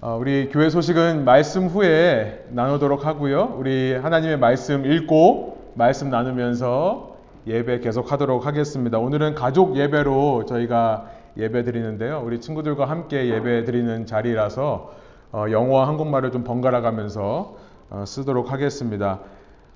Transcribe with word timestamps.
어, 0.00 0.16
우리 0.16 0.48
교회 0.48 0.70
소식은 0.70 1.24
말씀 1.24 1.66
후에 1.66 2.46
나누도록 2.50 3.04
하고요. 3.04 3.56
우리 3.58 3.94
하나님의 3.94 4.38
말씀 4.38 4.86
읽고 4.86 5.72
말씀 5.74 6.08
나누면서 6.08 7.16
예배 7.48 7.80
계속 7.80 8.12
하도록 8.12 8.46
하겠습니다. 8.46 9.00
오늘은 9.00 9.34
가족 9.34 9.76
예배로 9.76 10.44
저희가 10.46 11.10
예배 11.36 11.64
드리는데요. 11.64 12.22
우리 12.24 12.40
친구들과 12.40 12.84
함께 12.84 13.28
예배 13.28 13.64
드리는 13.64 14.06
자리라서 14.06 14.92
어, 15.32 15.46
영어와 15.50 15.88
한국말을 15.88 16.30
좀 16.30 16.44
번갈아 16.44 16.80
가면서 16.80 17.56
어, 17.90 18.04
쓰도록 18.06 18.52
하겠습니다. 18.52 19.18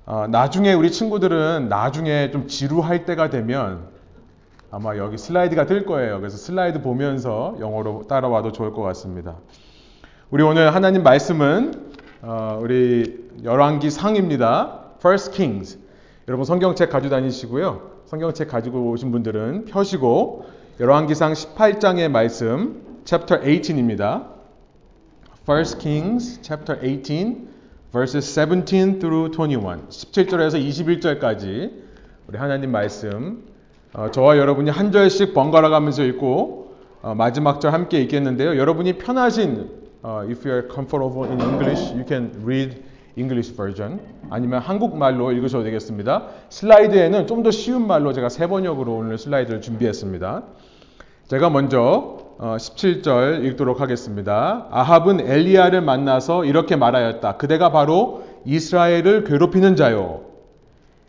어, 0.05 0.27
나중에 0.29 0.71
우리 0.71 0.89
친구들은 0.89 1.67
나중에 1.67 2.31
좀 2.31 2.47
지루할 2.47 3.03
때가 3.03 3.29
되면 3.29 3.89
아마 4.71 4.95
여기 4.95 5.17
슬라이드가 5.17 5.65
뜰 5.65 5.85
거예요. 5.85 6.19
그래서 6.19 6.37
슬라이드 6.37 6.81
보면서 6.81 7.57
영어로 7.59 8.05
따라와도 8.07 8.53
좋을 8.53 8.71
것 8.71 8.83
같습니다. 8.83 9.35
우리 10.33 10.41
오늘 10.41 10.73
하나님 10.73 11.03
말씀은 11.03 11.73
어, 12.23 12.57
우리 12.59 13.29
열왕기 13.43 13.91
상입니다. 13.91 14.79
First 14.97 15.29
Kings. 15.29 15.77
여러분 16.27 16.43
성경책 16.43 16.89
가지고 16.89 17.13
다니시고요. 17.13 17.91
성경책 18.07 18.47
가지고 18.47 18.89
오신 18.89 19.11
분들은 19.11 19.65
펴시고 19.65 20.47
열왕기상 20.79 21.33
18장의 21.33 22.09
말씀 22.09 22.81
chapter 23.05 23.43
18입니다. 23.43 24.29
First 25.43 25.77
Kings 25.77 26.41
chapter 26.41 26.81
18 26.83 27.47
verses 27.91 28.25
17 28.33 28.97
through 28.97 29.29
21. 29.29 29.87
17절에서 29.87 30.55
21절까지 31.19 31.71
우리 32.27 32.37
하나님 32.39 32.71
말씀 32.71 33.43
어, 33.93 34.09
저와 34.09 34.39
여러분이 34.39 34.71
한 34.71 34.91
절씩 34.91 35.35
번갈아 35.35 35.69
가면서 35.69 36.01
읽고 36.03 36.73
어, 37.03 37.13
마지막 37.13 37.61
절 37.61 37.71
함께 37.71 38.01
읽겠는데요. 38.01 38.57
여러분이 38.57 38.97
편하신 38.97 39.82
Uh, 40.03 40.25
if 40.29 40.43
you 40.43 40.51
are 40.53 40.67
comfortable 40.67 41.23
in 41.23 41.39
English, 41.39 41.79
you 41.95 42.03
can 42.05 42.29
read 42.43 42.83
English 43.15 43.55
version. 43.55 43.99
아니면 44.29 44.59
한국말로 44.59 45.31
읽으셔도 45.31 45.63
되겠습니다. 45.63 46.23
슬라이드에는 46.49 47.25
좀 47.27 47.43
더 47.43 47.51
쉬운 47.51 47.87
말로 47.87 48.11
제가 48.11 48.27
세 48.29 48.47
번역으로 48.47 48.95
오늘 48.97 49.17
슬라이드를 49.17 49.61
준비했습니다. 49.61 50.43
제가 51.27 51.49
먼저 51.49 52.17
어, 52.37 52.57
17절 52.59 53.45
읽도록 53.45 53.79
하겠습니다. 53.79 54.67
아합은 54.71 55.21
엘리야를 55.21 55.81
만나서 55.81 56.43
이렇게 56.45 56.75
말하였다. 56.75 57.37
그대가 57.37 57.71
바로 57.71 58.23
이스라엘을 58.45 59.23
괴롭히는 59.23 59.77
자요. 59.77 60.21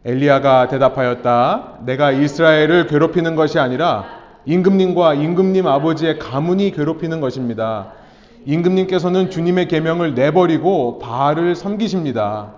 엘리야가 0.04 0.68
대답하였다. 0.68 1.78
내가 1.86 2.12
이스라엘을 2.12 2.86
괴롭히는 2.86 3.34
것이 3.34 3.58
아니라 3.58 4.04
임금님과 4.44 5.14
임금님 5.14 5.66
아버지의 5.66 6.18
가문이 6.20 6.70
괴롭히는 6.72 7.20
것입니다. 7.20 7.92
임금님께서는 8.46 9.30
주님의 9.30 9.68
계명을 9.68 10.14
내버리고 10.14 10.98
바알을 10.98 11.54
섬기십니다. 11.54 12.52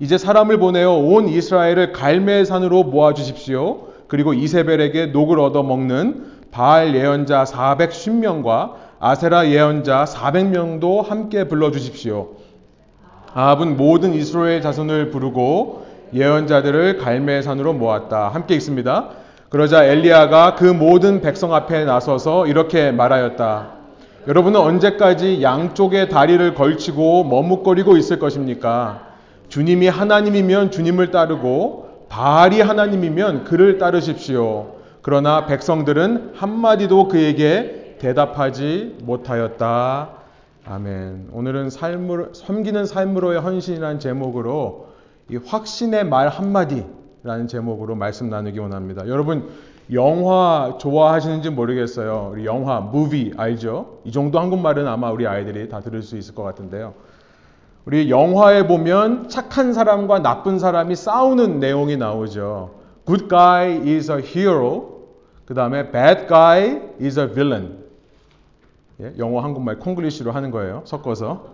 이제 0.00 0.18
사람을 0.18 0.58
보내어 0.58 0.92
온 0.92 1.28
이스라엘을 1.28 1.92
갈멜 1.92 2.44
산으로 2.44 2.84
모아 2.84 3.14
주십시오. 3.14 3.88
그리고 4.08 4.34
이세벨에게 4.34 5.06
녹을 5.06 5.38
얻어 5.40 5.62
먹는 5.62 6.26
바알 6.50 6.94
예언자 6.94 7.44
410명과 7.44 8.72
아세라 8.98 9.48
예언자 9.48 10.04
400명도 10.04 11.04
함께 11.04 11.48
불러 11.48 11.70
주십시오. 11.70 12.30
아합은 13.34 13.76
모든 13.76 14.12
이스라엘 14.12 14.60
자손을 14.60 15.10
부르고 15.10 15.86
예언자들을 16.14 16.98
갈멜 16.98 17.42
산으로 17.42 17.72
모았다. 17.72 18.28
함께 18.28 18.54
읽습니다. 18.56 19.08
그러자 19.48 19.84
엘리야가 19.84 20.54
그 20.54 20.64
모든 20.64 21.20
백성 21.20 21.54
앞에 21.54 21.84
나서서 21.84 22.46
이렇게 22.46 22.92
말하였다. 22.92 23.81
여러분은 24.28 24.60
언제까지 24.60 25.42
양쪽에 25.42 26.08
다리를 26.08 26.54
걸치고 26.54 27.24
머뭇거리고 27.24 27.96
있을 27.96 28.18
것입니까? 28.18 29.08
주님이 29.48 29.88
하나님이면 29.88 30.70
주님을 30.70 31.10
따르고 31.10 32.06
바알이 32.08 32.60
하나님이면 32.60 33.44
그를 33.44 33.78
따르십시오. 33.78 34.76
그러나 35.02 35.46
백성들은 35.46 36.32
한마디도 36.34 37.08
그에게 37.08 37.96
대답하지 37.98 38.98
못하였다. 39.02 40.10
아멘. 40.66 41.30
오늘은 41.32 41.70
삶을, 41.70 42.30
섬기는 42.32 42.86
삶으로의 42.86 43.40
헌신이라는 43.40 43.98
제목으로 43.98 44.88
이 45.30 45.36
확신의 45.44 46.04
말 46.04 46.28
한마디라는 46.28 47.48
제목으로 47.48 47.96
말씀 47.96 48.30
나누기 48.30 48.60
원합니다. 48.60 49.08
여러분, 49.08 49.48
영화 49.92 50.76
좋아하시는지 50.78 51.50
모르겠어요. 51.50 52.30
우리 52.32 52.46
영화, 52.46 52.80
무비 52.80 53.32
알죠? 53.36 53.98
이 54.04 54.12
정도 54.12 54.38
한국말은 54.38 54.86
아마 54.86 55.10
우리 55.10 55.26
아이들이 55.26 55.68
다 55.68 55.80
들을 55.80 56.02
수 56.02 56.16
있을 56.16 56.34
것 56.34 56.42
같은데요. 56.42 56.94
우리 57.84 58.10
영화에 58.10 58.68
보면 58.68 59.28
착한 59.28 59.72
사람과 59.72 60.20
나쁜 60.20 60.58
사람이 60.58 60.94
싸우는 60.94 61.58
내용이 61.58 61.96
나오죠. 61.96 62.70
Good 63.06 63.28
guy 63.28 63.80
is 63.88 64.10
a 64.10 64.18
hero. 64.18 65.02
그 65.44 65.54
다음에 65.54 65.90
bad 65.90 66.26
guy 66.28 66.80
is 67.00 67.18
a 67.18 67.26
villain. 67.26 67.82
예, 69.00 69.12
영어 69.18 69.40
한국말 69.40 69.80
콩글리시로 69.80 70.30
하는 70.30 70.52
거예요. 70.52 70.82
섞어서. 70.84 71.46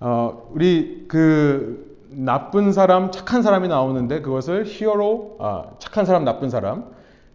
어, 0.00 0.48
우리 0.52 1.04
그 1.06 1.98
나쁜 2.08 2.72
사람, 2.72 3.10
착한 3.10 3.42
사람이 3.42 3.68
나오는데 3.68 4.22
그것을 4.22 4.64
hero, 4.66 5.36
아, 5.38 5.64
착한 5.78 6.06
사람, 6.06 6.24
나쁜 6.24 6.48
사람. 6.48 6.86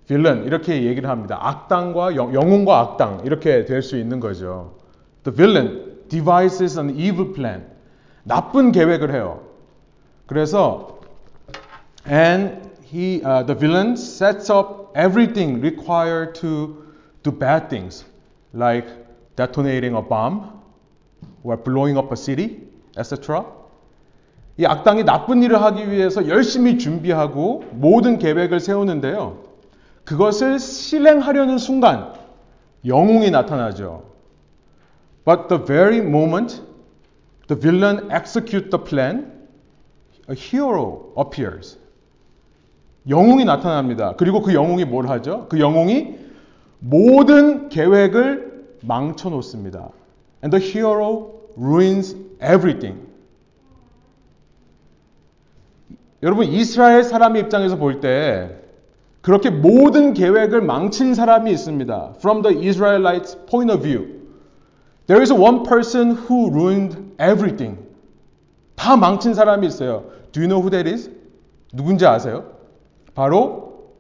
빌런 0.08 0.46
이렇게 0.46 0.84
얘기를 0.84 1.10
합니다. 1.10 1.40
악당과 1.42 2.16
영, 2.16 2.34
영웅과 2.34 2.80
악당 2.80 3.22
이렇게 3.26 3.66
될 3.66 3.82
수 3.82 3.98
있는 3.98 4.20
거죠. 4.20 4.76
The 5.24 5.36
villain 5.36 5.96
devises 6.10 6.78
an 6.80 6.92
evil 6.92 7.34
plan. 7.34 7.64
나쁜 8.24 8.72
계획을 8.72 9.14
해요. 9.14 9.42
그래서 10.28 11.00
and 12.08 12.70
he 12.84 13.22
uh, 13.24 13.46
the 13.46 13.58
villain 13.58 13.94
sets 13.94 14.52
up 14.52 14.92
everything 14.96 15.60
required 15.62 16.34
to 16.36 16.84
do 17.24 17.32
bad 17.32 17.70
things 17.70 18.06
like 18.54 18.88
detonating 19.36 19.96
a 19.96 20.02
bomb 20.02 20.52
or 21.44 21.58
blowing 21.58 21.98
up 21.98 22.12
a 22.12 22.18
city, 22.18 22.60
etc. 22.98 23.44
이 24.58 24.66
악당이 24.66 25.04
나쁜 25.04 25.44
일을 25.44 25.62
하기 25.62 25.90
위해서 25.92 26.28
열심히 26.28 26.78
준비하고 26.78 27.66
모든 27.72 28.18
계획을 28.20 28.60
세우는데요. 28.60 29.45
그것을 30.06 30.60
실행하려는 30.60 31.58
순간 31.58 32.14
영웅이 32.86 33.32
나타나죠. 33.32 34.04
But 35.26 35.48
the 35.48 35.64
very 35.66 35.98
moment 35.98 36.62
the 37.48 37.60
villain 37.60 38.10
execute 38.12 38.70
the 38.70 38.84
plan, 38.84 39.32
a 40.30 40.36
hero 40.36 41.14
appears. 41.18 41.78
영웅이 43.08 43.46
나타납니다. 43.46 44.14
그리고 44.18 44.42
그 44.42 44.54
영웅이 44.54 44.86
뭘 44.86 45.08
하죠? 45.10 45.48
그 45.50 45.60
영웅이 45.60 46.18
모든 46.80 47.70
계획을 47.70 48.78
망쳐 48.82 49.30
놓습니다. 49.30 49.90
And 50.44 50.56
the 50.56 50.64
hero 50.64 51.32
ruins 51.58 52.16
everything. 52.42 53.06
여러분 56.24 56.46
이스라엘 56.46 57.04
사람의 57.04 57.44
입장에서 57.44 57.78
볼 57.78 58.00
때 58.00 58.65
그렇게 59.26 59.50
모든 59.50 60.14
계획을 60.14 60.62
망친 60.62 61.16
사람이 61.16 61.52
있습니다. 61.52 62.14
From 62.18 62.44
the 62.44 62.70
Israelites' 62.70 63.36
point 63.48 63.74
of 63.74 63.82
view, 63.82 64.22
there 65.08 65.20
is 65.20 65.34
one 65.34 65.64
person 65.64 66.12
who 66.12 66.52
ruined 66.52 66.96
everything. 67.20 67.80
다 68.76 68.96
망친 68.96 69.34
사람이 69.34 69.66
있어요. 69.66 70.04
Do 70.32 70.44
you 70.44 70.48
know 70.48 70.62
who 70.62 70.70
that 70.70 70.88
is? 70.88 71.10
누군지 71.74 72.06
아세요? 72.06 72.52
바로 73.16 73.96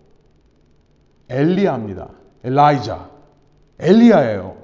엘리야입니다. 1.29 2.09
엘라이자. 2.43 3.09
엘리야예요. 3.79 4.57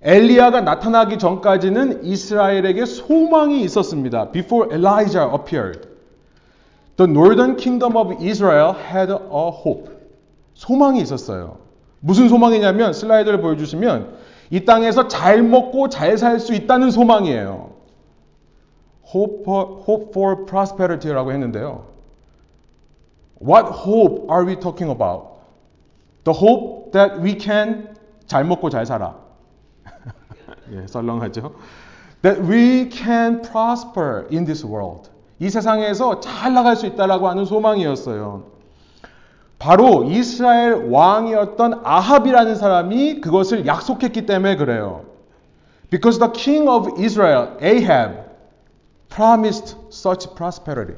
엘리야가 0.00 0.60
나타나기 0.60 1.18
전까지는 1.18 2.04
이스라엘에게 2.04 2.84
소망이 2.84 3.62
있었습니다. 3.62 4.30
Before 4.30 4.72
Elijah 4.72 5.28
appeared. 5.28 5.89
The 7.00 7.06
northern 7.06 7.56
kingdom 7.56 7.96
of 7.96 8.20
Israel 8.20 8.74
had 8.74 9.10
a 9.10 9.50
hope. 9.50 9.88
소망이 10.52 11.00
있었어요. 11.00 11.56
무슨 12.00 12.28
소망이냐면 12.28 12.92
슬라이드를 12.92 13.40
보여주시면 13.40 14.18
이 14.50 14.66
땅에서 14.66 15.08
잘 15.08 15.42
먹고 15.42 15.88
잘 15.88 16.18
살 16.18 16.38
수 16.38 16.52
있다는 16.52 16.90
소망이에요. 16.90 17.70
Hope 19.14 19.40
for, 19.40 19.80
hope 19.88 20.10
for 20.10 20.44
prosperity라고 20.44 21.32
했는데요. 21.32 21.86
What 23.40 23.66
hope 23.70 24.30
are 24.30 24.46
we 24.46 24.60
talking 24.60 24.92
about? 24.92 25.40
The 26.24 26.38
hope 26.38 26.92
that 26.92 27.22
we 27.22 27.38
can 27.40 27.96
잘 28.26 28.44
먹고 28.44 28.68
잘 28.68 28.84
살아. 28.84 29.16
예, 30.70 30.86
썰렁하죠. 30.86 31.54
That 32.20 32.42
we 32.42 32.90
can 32.90 33.40
prosper 33.40 34.26
in 34.30 34.44
this 34.44 34.66
world. 34.66 35.08
이 35.40 35.48
세상에서 35.48 36.20
잘 36.20 36.52
나갈 36.52 36.76
수 36.76 36.86
있다라고 36.86 37.26
하는 37.28 37.46
소망이었어요. 37.46 38.44
바로 39.58 40.04
이스라엘 40.04 40.90
왕이었던 40.90 41.80
아합이라는 41.82 42.54
사람이 42.54 43.20
그것을 43.22 43.66
약속했기 43.66 44.26
때문에 44.26 44.56
그래요. 44.56 45.04
Because 45.90 46.18
the 46.18 46.30
king 46.32 46.68
of 46.68 47.02
Israel, 47.02 47.56
Ahab, 47.62 48.22
promised 49.08 49.76
such 49.90 50.34
prosperity. 50.34 50.96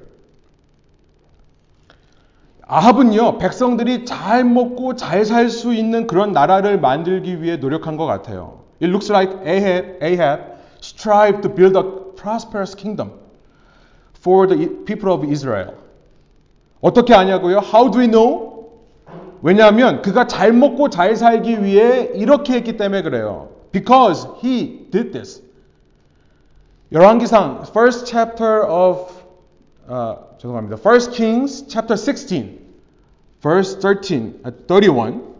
아합은요, 2.66 3.38
백성들이 3.38 4.04
잘 4.04 4.44
먹고 4.44 4.96
잘 4.96 5.24
살 5.24 5.50
수 5.50 5.72
있는 5.72 6.06
그런 6.06 6.32
나라를 6.32 6.80
만들기 6.80 7.42
위해 7.42 7.56
노력한 7.56 7.96
것 7.96 8.06
같아요. 8.06 8.62
It 8.80 8.90
looks 8.90 9.10
like 9.10 9.34
Ahab, 9.46 9.98
Ahab 10.02 10.42
strived 10.80 11.42
to 11.42 11.54
build 11.54 11.76
a 11.76 12.14
prosperous 12.16 12.74
kingdom 12.76 13.21
for 14.22 14.46
the 14.46 14.68
people 14.84 15.12
of 15.12 15.24
Israel. 15.30 15.74
어떻게 16.80 17.14
아냐고요? 17.14 17.58
How 17.58 17.90
do 17.90 18.00
we 18.00 18.08
know? 18.08 18.70
왜냐하면 19.42 20.02
그가 20.02 20.26
잘 20.28 20.52
먹고 20.52 20.88
잘 20.88 21.16
살기 21.16 21.64
위해 21.64 22.10
이렇게 22.14 22.54
했기 22.54 22.76
때문에 22.76 23.02
그래요. 23.02 23.48
Because 23.72 24.28
he 24.42 24.88
did 24.90 25.12
this. 25.12 25.42
열왕기상 26.92 27.64
first 27.68 28.06
chapter 28.06 28.64
of 28.64 29.10
아, 29.88 30.18
죄송합니다. 30.38 30.76
First 30.78 31.12
Kings 31.12 31.66
chapter 31.66 31.96
16 31.96 32.60
verse 33.42 33.80
13 33.80 34.42
31 34.44 35.32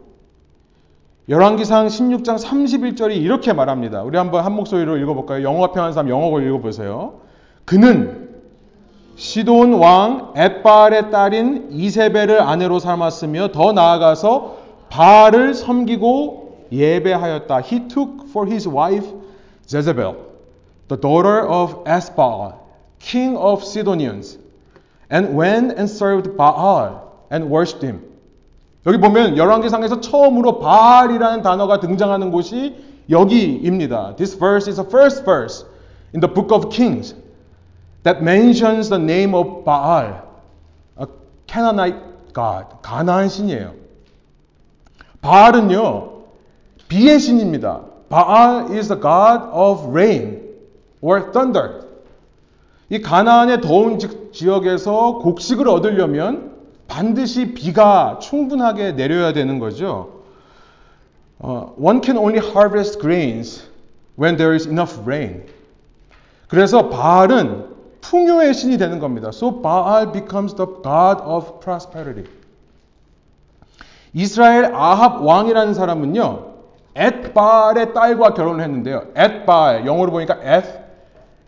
열왕기상 1.28 1.87
16장 1.87 2.38
31절이 2.38 3.17
이렇게 3.17 3.52
말합니다. 3.52 4.02
우리 4.02 4.19
한번 4.19 4.44
한 4.44 4.52
목소리로 4.52 4.96
읽어볼까요? 4.96 5.44
영어가 5.44 5.73
편한 5.73 5.93
사람 5.93 6.08
영어로 6.11 6.40
읽어보세요. 6.40 7.20
그는 7.64 8.22
시돈 9.23 9.75
왕 9.75 10.33
엣바알의 10.35 11.13
딸인 11.13 11.69
이세벨을 11.71 12.43
아내로 12.43 12.81
삼았으며 12.81 13.53
더 13.53 13.71
나아가서 13.71 14.57
바알을 14.89 15.55
섬기고 15.55 16.67
예배하였다. 16.73 17.61
He 17.61 17.87
took 17.87 18.27
for 18.31 18.51
his 18.51 18.69
wife 18.69 19.07
Jezebel, 19.65 20.17
the 20.89 21.01
daughter 21.01 21.47
of 21.49 21.85
Esbaal, 21.85 22.55
king 22.99 23.39
of 23.39 23.63
Sidonians, 23.63 24.41
and 25.09 25.39
went 25.39 25.79
and 25.79 25.89
served 25.89 26.37
Baal 26.37 26.91
and 27.31 27.49
worshipped 27.49 27.87
him. 27.87 28.03
여기 28.85 28.99
보면 28.99 29.37
열왕기상에서 29.37 30.01
처음으로 30.01 30.59
바알이라는 30.59 31.43
단어가 31.43 31.79
등장하는 31.79 32.33
곳이 32.33 32.75
여기입니다. 33.09 34.17
This 34.17 34.37
verse 34.37 34.69
is 34.69 34.83
the 34.83 34.89
first 34.91 35.25
verse 35.25 35.65
in 36.13 36.21
the 36.21 36.35
book 36.35 36.53
of 36.53 36.71
Kings. 36.71 37.22
That 38.04 38.22
mentions 38.22 38.88
the 38.88 38.99
name 38.99 39.34
of 39.34 39.64
Baal, 39.64 40.22
a 40.96 41.06
Canaanite 41.46 42.32
god, 42.32 42.66
가나안 42.82 43.28
신이에요. 43.28 43.75
바알은요, 45.20 46.10
비의 46.88 47.19
신입니다. 47.20 47.81
바알 48.08 48.76
is 48.76 48.88
the 48.88 49.00
god 49.00 49.44
of 49.52 49.87
rain 49.88 50.43
or 51.00 51.32
thunder. 51.32 51.82
이 52.90 53.00
가나안의 53.00 53.60
더운 53.60 53.99
지역에서 54.32 55.19
곡식을 55.19 55.69
얻으려면 55.69 56.52
반드시 56.88 57.54
비가 57.54 58.19
충분하게 58.20 58.93
내려야 58.93 59.32
되는 59.32 59.58
거죠. 59.58 60.22
Uh, 61.43 61.72
one 61.76 62.00
can 62.02 62.19
only 62.19 62.38
harvest 62.38 63.00
grains 63.00 63.64
when 64.19 64.37
there 64.37 64.54
is 64.54 64.69
enough 64.69 65.00
rain. 65.06 65.46
그래서 66.49 66.90
바알은 66.90 67.72
풍요의 68.12 68.53
신이 68.53 68.76
되는 68.76 68.99
겁니다. 68.99 69.29
So 69.29 69.62
Baal 69.62 70.12
becomes 70.12 70.55
the 70.55 70.67
god 70.82 71.23
of 71.25 71.61
prosperity. 71.61 72.31
이스라엘 74.12 74.75
아합 74.75 75.25
왕이라는 75.25 75.73
사람은요. 75.73 76.53
엣바알의 76.94 77.94
딸과 77.94 78.35
결혼을 78.35 78.62
했는데요. 78.62 79.05
엣바알 79.14 79.87
영어로 79.87 80.11
보니까 80.11 80.37
eth 80.43 80.69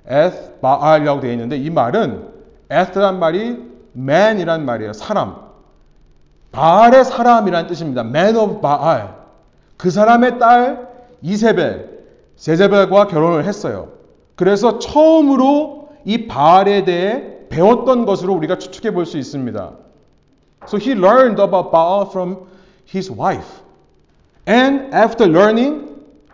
eth 0.08 0.60
바알이라고 0.62 1.20
되어 1.20 1.32
있는데 1.32 1.58
이 1.58 1.68
말은 1.68 2.30
eth란 2.70 3.18
말이 3.18 3.62
man이란 3.94 4.64
말이에요. 4.64 4.94
사람. 4.94 5.36
바알의 6.50 7.04
사람이라는 7.04 7.68
뜻입니다. 7.68 8.00
man 8.00 8.36
of 8.36 8.62
바알. 8.62 9.14
그 9.76 9.90
사람의 9.90 10.38
딸 10.38 10.88
이세벨, 11.20 12.06
세제벨과 12.36 13.08
결혼을 13.08 13.44
했어요. 13.44 13.88
그래서 14.34 14.78
처음으로 14.78 15.83
이 16.04 16.26
바알에 16.26 16.84
대해 16.84 17.48
배웠던 17.48 18.04
것으로 18.06 18.34
우리가 18.34 18.58
추측해 18.58 18.92
볼 18.92 19.06
수 19.06 19.18
있습니다. 19.18 19.72
So 20.66 20.78
he 20.78 20.92
learned 20.92 21.40
about 21.40 21.70
Baal 21.70 22.06
from 22.08 22.46
his 22.92 23.10
wife. 23.10 23.62
And 24.46 24.94
after 24.94 25.26
learning 25.26 25.88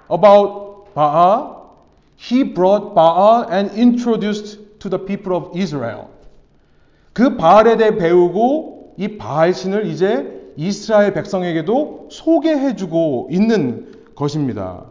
about 0.08 0.92
Baal, 0.94 1.76
he 2.16 2.42
brought 2.42 2.94
Baal 2.94 3.46
and 3.50 3.70
introduced 3.76 4.58
to 4.80 4.88
the 4.88 4.98
people 4.98 5.36
of 5.36 5.50
Israel. 5.58 6.08
그 7.12 7.36
바알에 7.36 7.76
대해 7.76 7.96
배우고 7.96 8.94
이 8.96 9.18
바알 9.18 9.52
신을 9.52 9.86
이제 9.86 10.52
이스라엘 10.56 11.12
백성에게도 11.14 12.08
소개해 12.10 12.76
주고 12.76 13.28
있는 13.30 13.92
것입니다. 14.14 14.84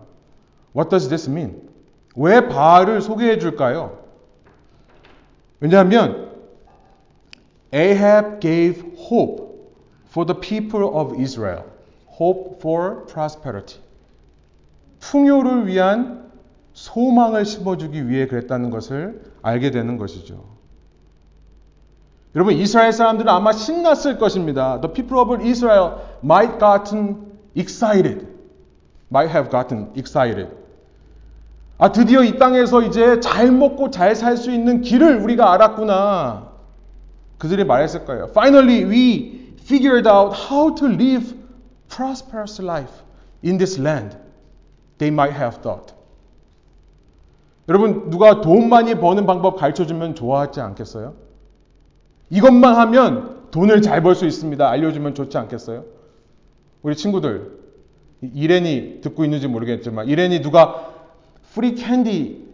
What 0.75 0.89
does 0.89 1.09
this 1.09 1.29
mean? 1.29 1.61
왜 2.15 2.47
바알을 2.47 3.01
소개해 3.01 3.39
줄까요? 3.39 3.98
왜냐하면 5.59 6.29
Ahab 7.73 8.39
gave 8.39 8.83
hope 8.97 9.49
for 10.09 10.25
the 10.25 10.39
people 10.39 10.89
of 10.93 11.19
Israel. 11.21 11.63
Hope 12.07 12.57
for 12.59 13.05
prosperity. 13.05 13.79
풍요를 14.99 15.67
위한 15.67 16.29
소망을 16.73 17.45
심어주기 17.45 18.09
위해 18.09 18.27
그랬다는 18.27 18.69
것을 18.69 19.21
알게 19.41 19.71
되는 19.71 19.97
것이죠. 19.97 20.43
여러분, 22.35 22.53
이스라엘 22.53 22.93
사람들은 22.93 23.31
아마 23.31 23.51
신났을 23.51 24.17
것입니다. 24.17 24.79
The 24.81 24.93
people 24.93 25.19
of 25.19 25.43
Israel 25.45 25.95
might 26.23 26.59
gotten 26.59 27.25
excited. 27.55 28.27
Might 29.11 29.33
have 29.35 29.49
gotten 29.49 29.91
excited. 29.95 30.49
아, 31.81 31.93
드디어 31.93 32.23
이 32.23 32.37
땅에서 32.37 32.81
이제 32.83 33.21
잘 33.21 33.51
먹고 33.53 33.89
잘 33.89 34.13
살 34.13 34.35
수 34.35 34.51
있는 34.51 34.81
길을 34.81 35.15
우리가 35.21 35.53
알았구나. 35.53 36.49
그들이 37.37 37.63
말했을 37.63 38.03
거예요. 38.03 38.25
Finally, 38.25 38.83
we 38.83 39.53
figured 39.61 40.07
out 40.07 40.35
how 40.35 40.75
to 40.75 40.87
live 40.87 41.33
prosperous 41.87 42.61
life 42.61 42.91
in 43.45 43.57
this 43.57 43.79
land. 43.79 44.17
They 44.97 45.13
might 45.13 45.33
have 45.33 45.61
thought. 45.61 45.93
여러분, 47.69 48.09
누가 48.09 48.41
돈 48.41 48.67
많이 48.67 48.95
버는 48.95 49.25
방법 49.25 49.55
가르쳐 49.55 49.85
주면 49.85 50.15
좋아하지 50.15 50.59
않겠어요? 50.59 51.13
이것만 52.29 52.75
하면 52.75 53.47
돈을 53.51 53.81
잘 53.81 54.03
벌 54.03 54.15
수 54.15 54.25
있습니다. 54.25 54.69
알려주면 54.69 55.15
좋지 55.15 55.37
않겠어요? 55.37 55.85
우리 56.81 56.95
친구들, 56.97 57.57
이렌이 58.21 58.99
듣고 58.99 59.23
있는지 59.23 59.47
모르겠지만, 59.47 60.09
이렌이 60.09 60.41
누가 60.41 60.88
free 61.59 61.75
candy, 61.75 62.47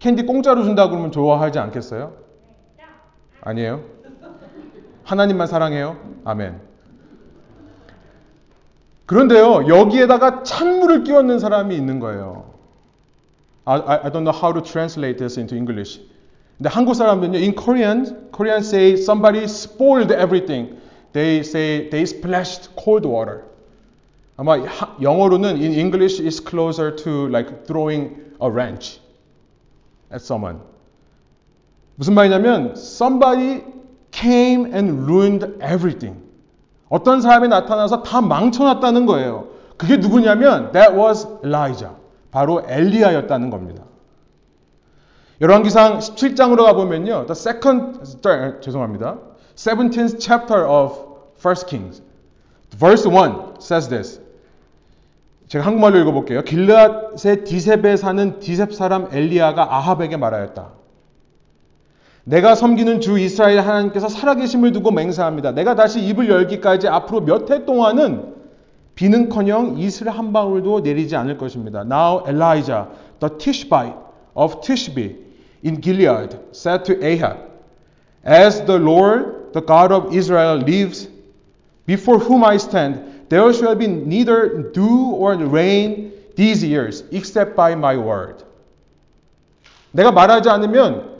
캔디 0.00 0.26
공짜로 0.26 0.64
준다 0.64 0.88
그러면 0.88 1.12
좋아하지 1.12 1.60
않겠어요? 1.60 2.12
아니에요? 3.40 3.84
하나님만 5.04 5.46
사랑해요? 5.46 5.96
아멘. 6.24 6.60
그런데요, 9.06 9.68
여기에다가 9.68 10.42
찬물을 10.42 11.04
끼얹는 11.04 11.38
사람이 11.38 11.76
있는 11.76 12.00
거예요. 12.00 12.54
I, 13.64 13.80
I 13.80 14.10
don't 14.10 14.24
know 14.24 14.34
how 14.36 14.52
to 14.52 14.60
translate 14.60 15.18
this 15.18 15.38
into 15.38 15.56
English. 15.56 16.00
근데 16.58 16.68
한국 16.68 16.94
사람들은요, 16.94 17.38
in 17.38 17.54
Korean, 17.54 18.32
Korean 18.32 18.58
say 18.58 18.94
somebody 18.94 19.44
spoiled 19.44 20.12
everything. 20.12 20.80
They 21.12 21.44
say 21.44 21.88
they 21.90 22.02
splashed 22.02 22.74
cold 22.74 23.06
water. 23.06 23.44
아마 24.36 24.58
영어로는 25.00 25.56
in 25.56 25.72
English 25.72 26.22
is 26.22 26.42
closer 26.42 26.94
to 26.94 27.26
like 27.28 27.64
throwing 27.64 28.16
a 28.42 28.48
wrench 28.50 29.00
at 30.12 30.22
someone. 30.22 30.60
무슨 31.96 32.14
말이냐면 32.14 32.74
somebody 32.76 33.64
came 34.12 34.66
and 34.66 35.04
ruined 35.04 35.46
everything. 35.62 36.22
어떤 36.88 37.20
사람이 37.20 37.48
나타나서 37.48 38.02
다 38.02 38.20
망쳐놨다는 38.20 39.06
거예요. 39.06 39.48
그게 39.78 39.96
누구냐면 39.96 40.72
that 40.72 40.94
was 40.94 41.26
Elijah. 41.42 41.94
바로 42.30 42.62
엘리야였다는 42.66 43.48
겁니다. 43.50 43.84
열왕기상 45.40 45.98
17장으로 45.98 46.64
가 46.64 46.74
보면요. 46.74 47.26
The 47.26 47.32
second, 47.32 48.00
죄송합니다. 48.60 49.18
17th 49.54 50.18
chapter 50.18 50.66
of 50.66 50.98
First 51.38 51.66
Kings. 51.66 52.02
Verse 52.78 53.06
1 53.08 53.60
says 53.60 53.88
this. 53.88 54.20
제가 55.48 55.64
한국말로 55.64 55.98
읽어볼게요. 56.00 56.42
길앗의 56.42 57.44
디셉에 57.44 57.96
사는 57.96 58.40
디셉 58.40 58.74
사람 58.74 59.08
엘리야가 59.12 59.76
아합에게 59.76 60.16
말하였다. 60.16 60.70
내가 62.24 62.56
섬기는 62.56 63.00
주 63.00 63.18
이스라엘 63.20 63.60
하나님께서 63.60 64.08
살아계심을 64.08 64.72
두고 64.72 64.90
맹세합니다. 64.90 65.52
내가 65.52 65.76
다시 65.76 66.00
입을 66.00 66.28
열기까지 66.28 66.88
앞으로 66.88 67.20
몇 67.20 67.50
해 67.50 67.64
동안은 67.64 68.34
비는커녕 68.96 69.78
이슬 69.78 70.08
한 70.08 70.32
방울도 70.32 70.80
내리지 70.80 71.14
않을 71.14 71.38
것입니다. 71.38 71.82
Now 71.82 72.24
Elijah, 72.26 72.86
the 73.20 73.38
Tishbite 73.38 73.94
of 74.34 74.60
Tishbe 74.62 75.16
in 75.64 75.80
Gilead, 75.80 76.36
said 76.52 76.82
to 76.84 77.04
Ahab, 77.04 77.36
As 78.26 78.64
the 78.64 78.80
Lord, 78.80 79.52
the 79.52 79.64
God 79.64 79.92
of 79.92 80.16
Israel, 80.16 80.58
lives, 80.58 81.08
before 81.86 82.18
whom 82.18 82.42
I 82.42 82.56
stand, 82.56 83.15
there 83.28 83.52
shall 83.52 83.76
be 83.76 83.86
neither 83.86 84.72
dew 84.72 85.12
or 85.14 85.34
rain 85.36 86.12
these 86.36 86.64
years, 86.64 87.04
except 87.10 87.56
by 87.56 87.72
my 87.72 87.96
word. 87.96 88.44
내가 89.92 90.12
말하지 90.12 90.48
않으면 90.50 91.16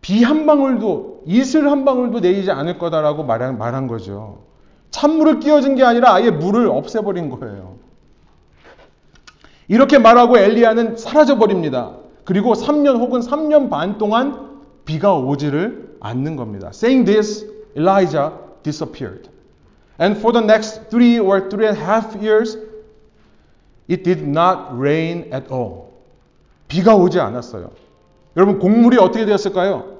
비 0.00 0.22
한 0.22 0.46
방울도, 0.46 1.24
이슬 1.26 1.68
한 1.70 1.84
방울도 1.84 2.20
내리지 2.20 2.50
않을 2.50 2.78
거다라고 2.78 3.24
말한, 3.24 3.58
말한 3.58 3.88
거죠. 3.88 4.44
찬물을 4.90 5.40
끼워준 5.40 5.74
게 5.74 5.82
아니라 5.82 6.14
아예 6.14 6.30
물을 6.30 6.68
없애버린 6.68 7.28
거예요. 7.30 7.76
이렇게 9.68 9.98
말하고 9.98 10.38
엘리야는 10.38 10.96
사라져 10.96 11.38
버립니다. 11.38 11.96
그리고 12.24 12.54
3년 12.54 12.98
혹은 12.98 13.20
3년 13.20 13.68
반 13.68 13.98
동안 13.98 14.60
비가 14.84 15.14
오지를 15.14 15.96
않는 16.00 16.36
겁니다. 16.36 16.68
Saying 16.68 17.04
this, 17.04 17.46
Elijah 17.76 18.32
disappeared. 18.62 19.28
And 19.99 20.17
for 20.17 20.31
the 20.31 20.41
next 20.41 20.89
three 20.89 21.19
or 21.19 21.49
three 21.49 21.67
and 21.67 21.77
a 21.77 21.79
half 21.79 22.15
years, 22.15 22.57
it 23.87 24.03
did 24.03 24.25
not 24.27 24.77
rain 24.77 25.29
at 25.31 25.51
all. 25.51 25.91
비가 26.67 26.95
오지 26.95 27.19
않았어요. 27.19 27.71
여러분, 28.35 28.59
곡물이 28.59 28.97
어떻게 28.97 29.25
되었을까요? 29.25 29.97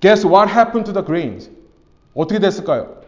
Guess 0.00 0.26
what 0.26 0.48
happened 0.48 0.84
to 0.84 0.92
the 0.92 1.04
grains? 1.04 1.50
어떻게 2.14 2.38
됐을까요? 2.38 3.00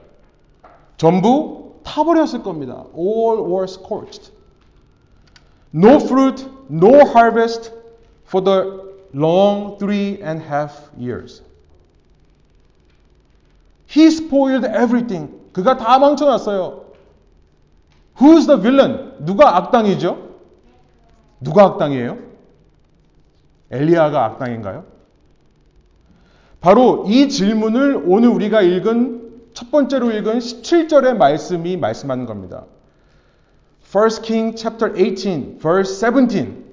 전부 0.97 1.75
타버렸을 1.85 2.43
겁니다. 2.43 2.87
All 2.97 3.43
were 3.43 3.67
scorched. 3.69 4.33
No 5.73 5.99
fruit, 5.99 6.49
no 6.71 7.05
harvest 7.05 7.71
for 8.27 8.43
the 8.43 8.87
long 9.13 9.79
three 9.79 10.21
and 10.23 10.41
a 10.41 10.45
half 10.45 10.91
years. 10.99 11.43
He 13.87 14.11
spoiled 14.11 14.65
everything. 14.65 15.29
그가 15.54 15.78
다 15.78 16.00
망쳐놨어요. 16.00 16.86
Who's 18.20 18.48
the 18.48 18.62
villain? 18.62 19.26
누가 19.26 19.58
악당이죠? 19.58 20.30
누가 21.40 21.64
악당이에요? 21.66 22.18
엘리야가 23.72 24.26
악당인가요? 24.26 24.86
바로 26.60 27.06
이 27.08 27.28
질문을 27.28 28.04
오늘 28.06 28.30
우리가 28.30 28.62
읽은 28.62 29.50
첫 29.54 29.72
번째로 29.72 30.12
읽은 30.12 30.40
17절의 30.40 31.18
말씀이 31.18 31.78
말씀하는 31.78 32.26
겁니다. 32.26 32.66
1 33.94 34.22
King 34.22 34.56
chapter 34.58 34.94
18 34.96 35.58
verse 35.60 36.00
17 36.00 36.64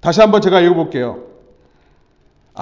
다시 0.00 0.20
한번 0.20 0.40
제가 0.40 0.60
읽어 0.60 0.74
볼게요. 0.74 1.29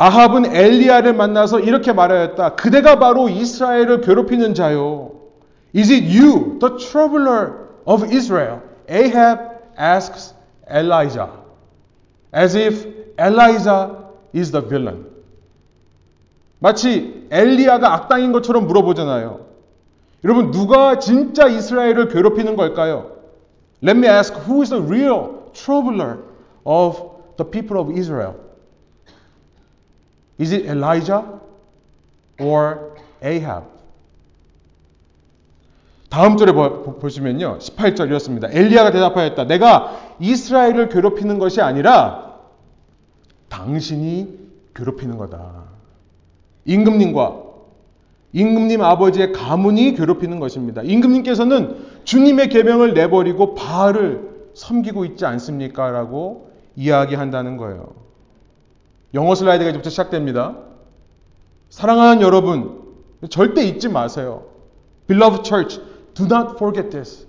아합은 0.00 0.54
엘리야를 0.54 1.12
만나서 1.12 1.58
이렇게 1.58 1.92
말하였다. 1.92 2.54
그대가 2.54 3.00
바로 3.00 3.28
이스라엘을 3.28 4.00
괴롭히는 4.00 4.54
자요. 4.54 5.10
Is 5.74 5.92
it 5.92 6.06
you, 6.06 6.60
the 6.60 6.76
troubler 6.78 7.66
of 7.84 8.06
Israel? 8.06 8.60
Ahab 8.88 9.40
asks 9.76 10.34
Elijah, 10.70 11.28
as 12.32 12.56
if 12.56 12.86
Elijah 13.18 13.90
is 14.32 14.52
the 14.52 14.64
villain. 14.64 15.06
마치 16.60 17.26
엘리야가 17.32 17.92
악당인 17.92 18.30
것처럼 18.30 18.68
물어보잖아요. 18.68 19.46
여러분 20.22 20.52
누가 20.52 21.00
진짜 21.00 21.48
이스라엘을 21.48 22.06
괴롭히는 22.06 22.54
걸까요? 22.54 23.16
Let 23.82 23.98
me 23.98 24.06
ask, 24.06 24.32
who 24.46 24.62
is 24.62 24.70
the 24.70 24.80
real 24.80 25.50
troubler 25.52 26.18
of 26.64 27.02
the 27.36 27.50
people 27.50 27.80
of 27.80 27.92
Israel? 27.98 28.47
Is 30.40 30.54
it 30.54 30.66
Elijah 30.66 31.24
or 32.40 32.94
Ahab? 33.22 33.64
다음 36.10 36.36
절에 36.36 36.52
보시면요. 36.52 37.58
18절 37.58 38.06
이렇습니다. 38.08 38.48
엘리야가 38.50 38.92
대답하였다. 38.92 39.44
내가 39.44 40.14
이스라엘을 40.20 40.88
괴롭히는 40.88 41.38
것이 41.38 41.60
아니라 41.60 42.38
당신이 43.48 44.38
괴롭히는 44.74 45.18
거다. 45.18 45.64
임금님과 46.64 47.44
임금님 48.32 48.82
아버지의 48.82 49.32
가문이 49.32 49.94
괴롭히는 49.94 50.38
것입니다. 50.38 50.82
임금님께서는 50.82 51.86
주님의 52.04 52.48
계명을 52.48 52.94
내버리고 52.94 53.54
바알을 53.54 54.50
섬기고 54.54 55.04
있지 55.06 55.24
않습니까? 55.26 55.90
라고 55.90 56.50
이야기한다는 56.76 57.56
거예요. 57.56 58.07
영어 59.14 59.34
슬라이드가 59.34 59.70
이제부터 59.70 59.90
시작됩니다. 59.90 60.56
사랑하는 61.70 62.22
여러분, 62.22 62.82
절대 63.30 63.64
잊지 63.64 63.88
마세요. 63.88 64.44
Beloved 65.06 65.42
church, 65.44 65.80
do 66.14 66.26
not 66.26 66.56
forget 66.56 66.90
this. 66.90 67.26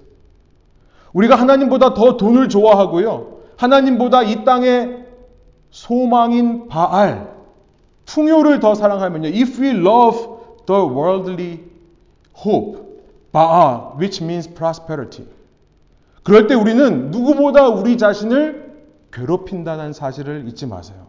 우리가 1.14 1.36
하나님보다 1.36 1.94
더 1.94 2.18
돈을 2.18 2.50
좋아하고요. 2.50 3.40
하나님보다 3.58 4.24
이 4.24 4.44
땅의 4.44 5.06
소망인 5.72 6.68
바알, 6.68 7.34
풍요를 8.06 8.60
더 8.60 8.76
사랑하면요. 8.76 9.30
If 9.30 9.62
we 9.62 9.70
love 9.70 10.28
the 10.66 10.82
worldly 10.82 11.64
hope, 12.46 12.82
바알, 13.32 13.98
which 14.00 14.24
means 14.24 14.52
prosperity. 14.54 15.28
그럴 16.24 16.48
때 16.48 16.56
우리는 16.56 17.12
누구보다 17.12 17.70
우리 17.70 17.98
자신을 17.98 18.70
괴롭힌다는 19.12 19.94
사실을 19.94 20.46
잊지 20.48 20.68
마세요. 20.68 21.09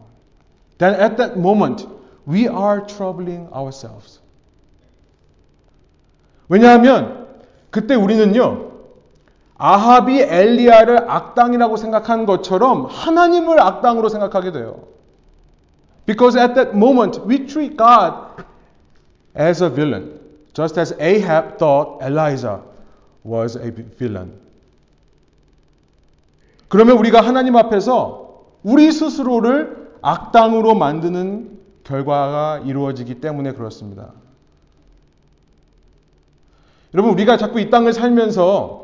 Then 0.81 0.95
at 0.95 1.15
that 1.17 1.37
moment, 1.37 1.85
we 2.25 2.47
are 2.47 2.81
troubling 2.81 3.47
ourselves. 3.53 4.19
왜냐하면 6.49 7.27
그때 7.69 7.93
우리는요, 7.93 8.71
아합이 9.59 10.21
엘리야를 10.21 11.07
악당이라고 11.07 11.77
생각한 11.77 12.25
것처럼 12.25 12.87
하나님을 12.87 13.61
악당으로 13.61 14.09
생각하게 14.09 14.51
돼요. 14.53 14.87
Because 16.07 16.35
at 16.35 16.55
that 16.55 16.75
moment 16.75 17.21
we 17.27 17.45
treat 17.45 17.77
God 17.77 18.43
as 19.37 19.61
a 19.63 19.69
villain, 19.69 20.19
just 20.55 20.79
as 20.79 20.95
Ahab 20.99 21.59
thought 21.59 22.03
Elijah 22.03 22.61
was 23.23 23.55
a 23.55 23.69
villain. 23.69 24.33
그러면 26.69 26.97
우리가 26.97 27.21
하나님 27.21 27.55
앞에서 27.55 28.47
우리 28.63 28.91
스스로를 28.91 29.80
악당으로 30.01 30.75
만드는 30.75 31.59
결과가 31.83 32.59
이루어지기 32.65 33.21
때문에 33.21 33.53
그렇습니다. 33.53 34.13
여러분, 36.93 37.13
우리가 37.13 37.37
자꾸 37.37 37.59
이 37.59 37.69
땅을 37.69 37.93
살면서 37.93 38.81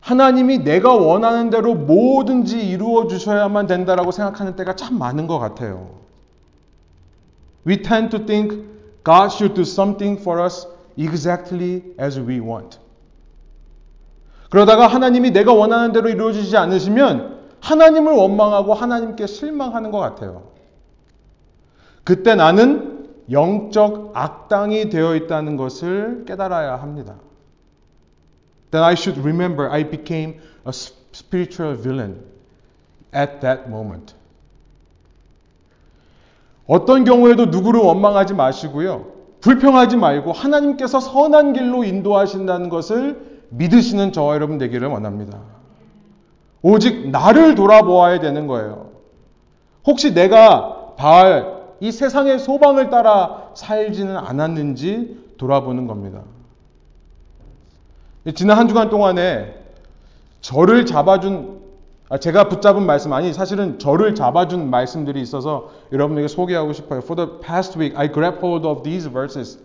하나님이 0.00 0.58
내가 0.58 0.94
원하는 0.94 1.50
대로 1.50 1.74
뭐든지 1.74 2.68
이루어 2.68 3.08
주셔야만 3.08 3.66
된다라고 3.66 4.12
생각하는 4.12 4.54
때가 4.54 4.76
참 4.76 4.98
많은 4.98 5.26
것 5.26 5.40
같아요. 5.40 5.96
We 7.66 7.82
tend 7.82 8.16
to 8.16 8.24
think 8.24 8.64
God 9.04 9.32
should 9.32 9.54
do 9.54 9.62
something 9.62 10.20
for 10.20 10.44
us 10.44 10.68
exactly 10.96 11.82
as 12.00 12.20
we 12.20 12.38
want. 12.38 12.78
그러다가 14.48 14.86
하나님이 14.86 15.32
내가 15.32 15.52
원하는 15.52 15.92
대로 15.92 16.08
이루어지지 16.08 16.56
않으시면 16.56 17.35
하나님을 17.66 18.12
원망하고 18.12 18.74
하나님께 18.74 19.26
실망하는 19.26 19.90
것 19.90 19.98
같아요. 19.98 20.50
그때 22.04 22.36
나는 22.36 23.08
영적 23.30 24.12
악당이 24.14 24.88
되어 24.88 25.16
있다는 25.16 25.56
것을 25.56 26.24
깨달아야 26.26 26.76
합니다. 26.76 27.16
Then 28.70 28.84
I 28.84 28.92
should 28.92 29.20
remember 29.20 29.68
I 29.68 29.90
became 29.90 30.34
a 30.64 30.70
spiritual 30.70 31.76
villain 31.76 32.22
at 33.12 33.40
that 33.40 33.62
moment. 33.66 34.14
어떤 36.68 37.04
경우에도 37.04 37.46
누구를 37.46 37.80
원망하지 37.80 38.34
마시고요. 38.34 39.12
불평하지 39.40 39.96
말고 39.96 40.32
하나님께서 40.32 41.00
선한 41.00 41.52
길로 41.52 41.82
인도하신다는 41.82 42.68
것을 42.68 43.44
믿으시는 43.50 44.12
저와 44.12 44.34
여러분 44.34 44.58
되기를 44.58 44.86
원합니다. 44.86 45.55
오직 46.62 47.10
나를 47.10 47.54
돌아보아야 47.54 48.20
되는 48.20 48.46
거예요. 48.46 48.90
혹시 49.86 50.14
내가 50.14 50.94
바알, 50.96 51.56
이 51.80 51.92
세상의 51.92 52.38
소방을 52.38 52.90
따라 52.90 53.50
살지는 53.54 54.16
않았는지 54.16 55.34
돌아보는 55.38 55.86
겁니다. 55.86 56.22
지난 58.34 58.58
한 58.58 58.68
주간 58.68 58.90
동안에 58.90 59.54
저를 60.40 60.86
잡아준 60.86 61.56
아, 62.08 62.18
제가 62.18 62.48
붙잡은 62.48 62.86
말씀 62.86 63.12
아니 63.12 63.32
사실은 63.32 63.80
저를 63.80 64.14
잡아준 64.14 64.70
말씀들이 64.70 65.20
있어서 65.20 65.70
여러분에게 65.90 66.28
소개하고 66.28 66.72
싶어요. 66.72 67.00
For 67.00 67.16
the 67.16 67.40
past 67.40 67.76
week, 67.78 67.98
I 67.98 68.10
grabbed 68.12 68.38
hold 68.38 68.66
of 68.66 68.84
these 68.84 69.10
verses 69.10 69.58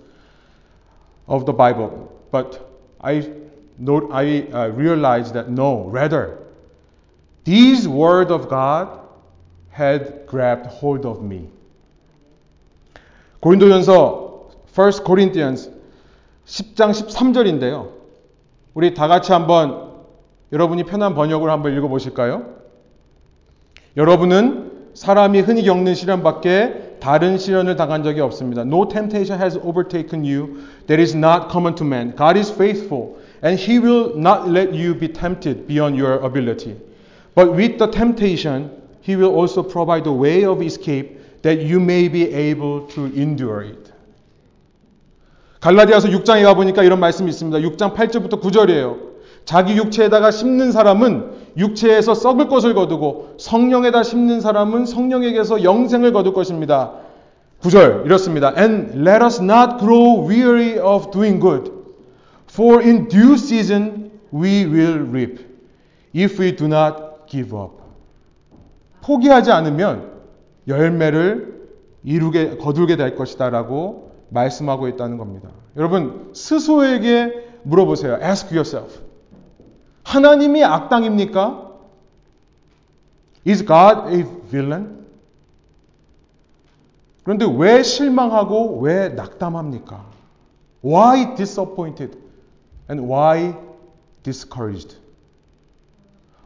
of 1.28 1.46
the 1.46 1.56
Bible, 1.56 2.10
but 2.32 2.60
I, 3.00 3.30
I 4.12 4.48
uh, 4.52 4.72
realized 4.76 5.34
that 5.34 5.52
no, 5.52 5.88
rather, 5.92 6.40
These 7.44 7.88
word 7.88 8.32
of 8.32 8.50
God 8.50 9.00
had 9.72 10.28
grabbed 10.28 10.68
hold 10.68 11.06
of 11.08 11.24
me. 11.24 11.50
고린도전서 13.40 14.50
1 14.76 14.92
Corinthians 15.06 15.72
10장 16.46 16.92
13절인데요. 16.92 17.90
우리 18.74 18.94
다 18.94 19.08
같이 19.08 19.32
한번 19.32 19.92
여러분이 20.52 20.84
편한 20.84 21.16
번역을 21.16 21.50
한번 21.50 21.76
읽어 21.76 21.88
보실까요? 21.88 22.46
여러분은 23.98 24.90
사람이 24.94 25.40
흔히 25.42 25.64
겪는 25.64 25.96
시련밖에 25.96 26.98
다른 27.00 27.38
시련을 27.38 27.76
당한 27.76 28.04
적이 28.04 28.22
없습니다. 28.22 28.62
No 28.62 28.88
temptation 28.88 29.42
has 29.42 29.58
overtaken 29.58 30.24
you 30.24 30.60
that 30.88 31.02
is 31.02 31.16
not 31.16 31.50
common 31.50 31.76
to 31.76 31.86
man. 31.86 32.14
God 32.16 32.38
is 32.38 32.52
faithful 32.52 33.18
and 33.42 33.60
he 33.60 33.80
will 33.80 34.14
not 34.16 34.48
let 34.48 34.74
you 34.74 34.94
be 34.94 35.12
tempted 35.12 35.66
beyond 35.68 35.98
your 35.98 36.24
ability. 36.24 36.76
But 37.34 37.54
with 37.56 37.78
the 37.78 37.88
temptation, 37.88 38.72
he 39.02 39.16
will 39.16 39.34
also 39.34 39.64
provide 39.64 40.06
a 40.08 40.12
way 40.12 40.44
of 40.46 40.62
escape 40.62 41.42
that 41.42 41.62
you 41.62 41.80
may 41.80 42.08
be 42.08 42.32
able 42.32 42.88
to 42.88 43.06
endure 43.16 43.64
it. 43.64 43.92
갈라디아서 45.62 46.10
6장에 46.10 46.44
가보니까 46.44 46.84
이런 46.84 47.00
말씀이 47.00 47.30
있습니다. 47.30 47.60
6장 47.60 47.94
8절부터 47.94 48.42
9절이에요. 48.42 49.12
자기 49.46 49.76
육체에다가 49.76 50.32
심는 50.32 50.72
사람은 50.72 51.32
육체에서 51.58 52.14
썩을 52.14 52.48
것을 52.48 52.74
거두고 52.74 53.36
성령에다 53.38 54.04
심는 54.04 54.42
사람은 54.42 54.86
성령에게서 54.86 55.64
영생을 55.64 56.14
거둘 56.14 56.34
것입니다. 56.34 56.94
9절 57.62 58.06
이렇습니다. 58.06 58.54
And 58.58 59.08
let 59.08 59.24
us 59.24 59.42
not 59.42 59.78
grow 59.80 60.28
weary 60.28 60.80
of 60.80 61.12
doing 61.12 61.40
good, 61.40 61.72
for 62.50 62.82
in 62.82 63.08
due 63.08 63.34
season 63.34 64.12
we 64.34 64.66
will 64.66 65.00
reap, 65.10 65.40
if 66.16 66.42
we 66.42 66.56
do 66.56 66.66
not 66.66 67.11
give 67.32 67.58
up. 67.58 67.78
포기하지 69.02 69.52
않으면 69.52 70.12
열매를 70.68 71.70
이루게 72.04 72.58
거두게 72.58 72.98
될 72.98 73.16
것이다라고 73.16 74.12
말씀하고 74.30 74.88
있다는 74.90 75.18
겁니다. 75.18 75.50
여러분 75.78 76.32
스스로에게 76.34 77.48
물어보세요. 77.64 78.20
Ask 78.22 78.56
yourself. 78.56 79.00
하나님이 80.04 80.64
악당입니까? 80.64 81.72
Is 83.48 83.66
God 83.66 84.14
a 84.14 84.26
villain? 84.50 85.02
그런데 87.24 87.46
왜 87.58 87.82
실망하고 87.82 88.80
왜 88.82 89.10
낙담합니까? 89.10 90.06
Why 90.84 91.36
disappointed 91.36 92.18
and 92.90 93.08
why 93.12 93.56
discouraged? 94.24 95.01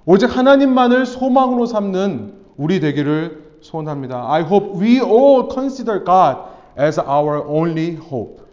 오직 0.06 0.36
하나님만을 0.36 1.06
소망으로 1.06 1.66
삼는 1.66 2.34
우리 2.58 2.80
되기를 2.80 3.58
소원합니다. 3.62 4.32
I 4.32 4.44
hope 4.44 4.80
we 4.80 5.00
all 5.00 5.48
consider 5.52 6.04
God 6.04 6.38
as 6.80 7.00
our 7.00 7.44
only 7.48 7.94
hope. 7.94 8.44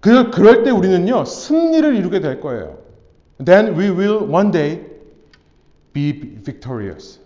그, 0.00 0.30
그럴 0.30 0.62
때 0.62 0.70
우리는요, 0.70 1.24
승리를 1.24 1.96
이루게 1.96 2.20
될 2.20 2.40
거예요. 2.40 2.78
Then 3.44 3.78
we 3.78 3.90
will 3.90 4.32
one 4.32 4.50
day 4.50 4.80
be 5.92 6.12
victorious. 6.42 7.20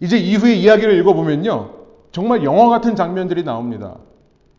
이제 0.00 0.18
이후의 0.18 0.60
이야기를 0.60 0.98
읽어보면요, 0.98 1.70
정말 2.10 2.44
영화 2.44 2.68
같은 2.68 2.96
장면들이 2.96 3.44
나옵니다. 3.44 3.96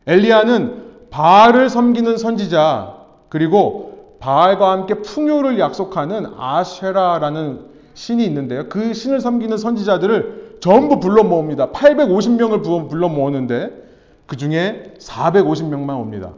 엘리야는 0.08 1.10
바알을 1.10 1.70
섬기는 1.70 2.18
선지자, 2.18 2.98
그리고 3.30 3.93
바알과 4.24 4.72
함께 4.72 4.96
풍요를 5.02 5.60
약속하는 5.60 6.26
아쉐라라는 6.38 7.66
신이 7.94 8.24
있는데요. 8.24 8.70
그 8.70 8.94
신을 8.94 9.20
섬기는 9.20 9.58
선지자들을 9.58 10.60
전부 10.62 11.02
불러 11.02 11.26
모읍니다. 11.26 11.72
850명을 11.72 12.90
불러 12.90 13.10
모으는데 13.10 13.84
그 14.26 14.38
중에 14.38 14.94
450명만 14.98 16.00
옵니다. 16.00 16.32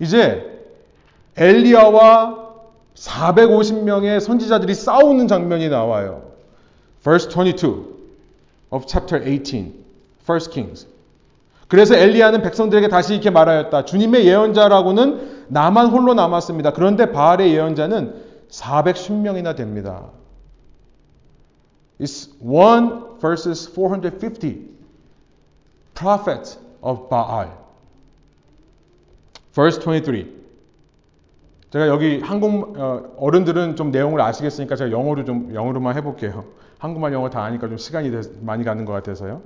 이제 0.00 0.64
엘리야와 1.36 2.54
450명의 2.94 4.18
선지자들이 4.18 4.72
싸우는 4.72 5.28
장면이 5.28 5.68
나와요. 5.68 6.22
Verse 7.02 7.28
22 7.30 7.84
of 8.70 8.86
chapter 8.88 9.22
18, 9.22 9.74
1 10.26 10.50
Kings. 10.50 10.86
그래서 11.68 11.94
엘리야는 11.94 12.42
백성들에게 12.42 12.88
다시 12.88 13.12
이렇게 13.12 13.30
말하였다. 13.30 13.84
주님의 13.84 14.26
예언자라고는 14.26 15.44
나만 15.48 15.88
홀로 15.88 16.14
남았습니다. 16.14 16.72
그런데 16.72 17.12
바알의 17.12 17.52
예언자는 17.52 18.14
410명이나 18.50 19.54
됩니다. 19.54 20.06
It's 22.00 22.30
1 22.40 23.18
verses 23.20 23.70
450 23.74 24.78
prophets 25.94 26.58
of 26.80 27.08
Baal. 27.10 27.50
Verse 29.52 29.78
23. 29.80 30.38
제가 31.70 31.88
여기 31.88 32.20
한국 32.20 32.78
어, 32.78 33.30
른들은 33.30 33.76
좀 33.76 33.90
내용을 33.90 34.22
아시겠으니까 34.22 34.74
제가 34.74 34.90
영어로 34.90 35.24
좀 35.26 35.54
영어로만 35.54 35.96
해볼게요. 35.96 36.46
한국말 36.78 37.12
영어 37.12 37.28
다 37.28 37.42
아니까 37.42 37.68
좀 37.68 37.76
시간이 37.76 38.10
많이 38.40 38.64
가는 38.64 38.86
것 38.86 38.92
같아서요. 38.94 39.42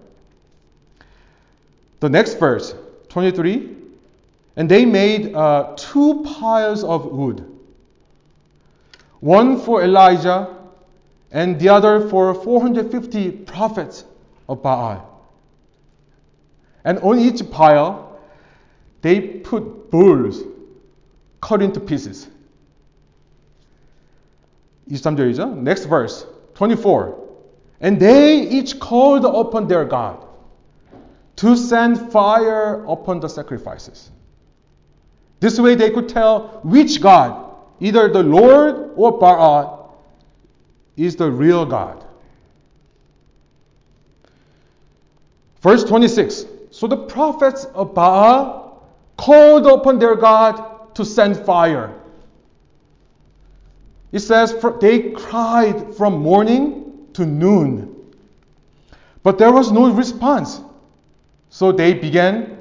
The 2.02 2.10
next 2.10 2.36
verse, 2.36 2.76
23. 3.10 3.76
And 4.56 4.70
they 4.70 4.86
made 4.86 5.36
uh, 5.36 5.76
two 5.76 6.24
piles 6.24 6.84
of 6.84 7.06
wood, 7.06 7.46
one 9.20 9.60
for 9.60 9.84
Elijah 9.84 10.56
and 11.32 11.60
the 11.60 11.70
other 11.70 12.10
for 12.10 12.34
450 12.34 13.32
prophets 13.32 14.06
of 14.50 14.64
Baal. 14.64 15.04
And 16.84 17.00
on 17.00 17.20
each 17.20 17.50
pile, 17.52 18.20
they 19.02 19.20
put 19.20 19.92
bulls 19.92 20.42
cut 21.42 21.62
into 21.62 21.80
pieces. 21.80 22.28
23절이죠. 24.90 25.56
Next 25.58 25.86
verse, 25.86 26.26
24. 26.56 27.28
And 27.82 28.00
they 28.00 28.42
each 28.42 28.80
called 28.80 29.26
upon 29.26 29.68
their 29.68 29.86
God 29.86 30.26
to 31.37 31.57
send 31.57 32.13
fire 32.13 32.85
upon 32.85 33.21
the 33.21 33.29
sacrifices. 33.29 34.11
This 35.41 35.59
way 35.59 35.75
they 35.75 35.91
could 35.91 36.09
tell 36.09 36.61
which 36.63 37.01
God, 37.01 37.57
either 37.81 38.09
the 38.09 38.23
Lord 38.23 38.93
or 38.97 39.19
Baal, 39.19 40.05
is 40.97 41.17
the 41.17 41.31
real 41.31 41.67
God. 41.67 42.05
Verse 45.63 45.85
26 45.85 46.47
So 46.71 46.87
the 46.87 46.97
prophets 46.97 47.65
of 47.75 47.95
Baal 47.95 48.89
called 49.17 49.67
upon 49.67 49.99
their 49.99 50.17
God 50.17 50.95
to 50.95 51.05
send 51.05 51.37
fire. 51.37 51.95
It 54.13 54.21
says 54.21 54.55
they 54.81 55.11
cried 55.11 55.95
from 55.95 56.21
morning 56.21 57.09
to 57.15 57.25
noon. 57.25 57.97
But 59.23 59.39
there 59.39 59.53
was 59.53 59.73
no 59.73 59.91
response. 59.91 60.61
So 61.53 61.71
they 61.71 61.93
began 61.93 62.59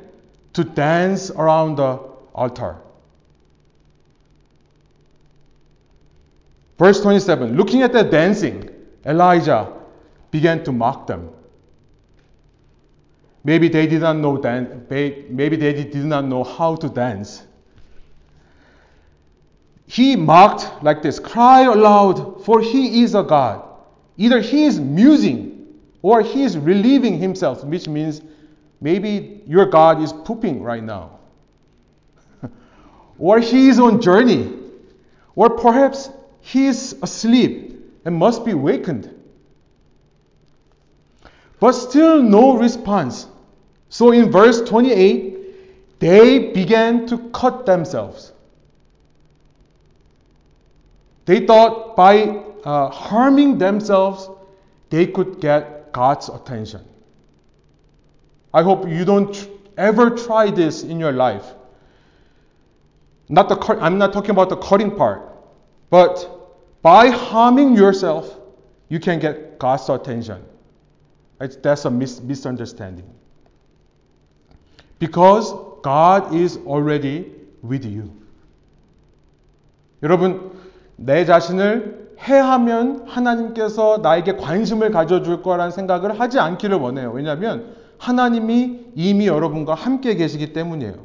to 0.51 0.65
dance 0.65 1.31
around 1.31 1.77
the 1.77 1.93
altar. 2.35 2.75
Verse 6.77 6.99
27 6.99 7.55
Looking 7.55 7.83
at 7.83 7.93
the 7.93 8.03
dancing, 8.03 8.69
Elijah 9.05 9.71
began 10.29 10.61
to 10.65 10.73
mock 10.73 11.07
them. 11.07 11.29
Maybe 13.45 13.69
they 13.69 13.87
did 13.87 14.01
not 14.01 14.17
know 14.17 14.35
dance. 14.35 14.69
Maybe 14.89 15.55
they 15.55 15.71
did 15.71 15.95
not 15.95 16.25
know 16.25 16.43
how 16.43 16.75
to 16.75 16.89
dance. 16.89 17.43
He 19.87 20.17
mocked 20.17 20.83
like 20.83 21.01
this 21.01 21.17
Cry 21.17 21.61
aloud, 21.61 22.43
for 22.43 22.59
he 22.59 23.03
is 23.03 23.15
a 23.15 23.23
God. 23.23 23.65
Either 24.17 24.41
he 24.41 24.65
is 24.65 24.81
musing 24.81 25.77
or 26.01 26.21
he 26.21 26.43
is 26.43 26.57
relieving 26.57 27.19
himself, 27.19 27.63
which 27.63 27.87
means 27.87 28.21
maybe 28.81 29.43
your 29.47 29.67
God 29.67 30.01
is 30.01 30.11
pooping 30.11 30.61
right 30.61 30.83
now. 30.83 31.19
or 33.19 33.39
he 33.39 33.69
is 33.69 33.79
on 33.79 34.01
journey. 34.01 34.57
Or 35.35 35.51
perhaps 35.51 36.09
he 36.41 36.65
is 36.65 36.97
asleep 37.01 37.79
and 38.03 38.15
must 38.15 38.43
be 38.43 38.53
wakened. 38.53 39.09
But 41.59 41.73
still 41.73 42.21
no 42.21 42.57
response. 42.57 43.27
So 43.89 44.11
in 44.11 44.31
verse 44.31 44.61
28, 44.61 45.99
they 45.99 46.51
began 46.51 47.05
to 47.07 47.29
cut 47.29 47.67
themselves. 47.67 48.33
They 51.25 51.45
thought 51.45 51.95
by 51.95 52.23
uh, 52.65 52.89
harming 52.89 53.59
themselves, 53.59 54.27
they 54.89 55.05
could 55.05 55.39
get 55.39 55.93
God's 55.93 56.29
attention. 56.29 56.81
I 58.52 58.62
hope 58.62 58.88
you 58.88 59.04
don't 59.04 59.34
tr- 59.34 59.48
ever 59.76 60.10
try 60.10 60.50
this 60.50 60.82
in 60.82 60.98
your 60.98 61.12
life. 61.12 61.44
Not 63.28 63.48
the 63.48 63.56
I'm 63.80 63.98
not 63.98 64.12
talking 64.12 64.30
about 64.30 64.48
the 64.48 64.56
cutting 64.56 64.94
part. 64.94 65.22
But 65.90 66.28
by 66.82 67.08
harming 67.08 67.74
yourself, 67.74 68.38
you 68.88 69.00
can 69.00 69.18
get 69.18 69.58
God's 69.58 69.88
attention. 69.88 70.44
That's 71.38 71.84
a 71.84 71.90
mis- 71.90 72.20
misunderstanding. 72.20 73.10
Because 74.98 75.52
God 75.82 76.34
is 76.34 76.56
already 76.66 77.32
with 77.62 77.84
you. 77.84 78.10
여러분, 80.02 80.52
내 80.96 81.24
자신을 81.24 82.16
해하면 82.20 83.06
하나님께서 83.06 83.98
나에게 83.98 84.36
관심을 84.36 84.90
가져줄 84.90 85.42
거라는 85.42 85.70
생각을 85.70 86.18
하지 86.18 86.38
않기를 86.38 86.78
원해요. 86.78 87.10
왜냐하면 87.12 87.76
하나님이 88.01 88.93
이미 88.95 89.27
여러분과 89.27 89.75
함께 89.75 90.15
계시기 90.15 90.53
때문이에요. 90.53 90.95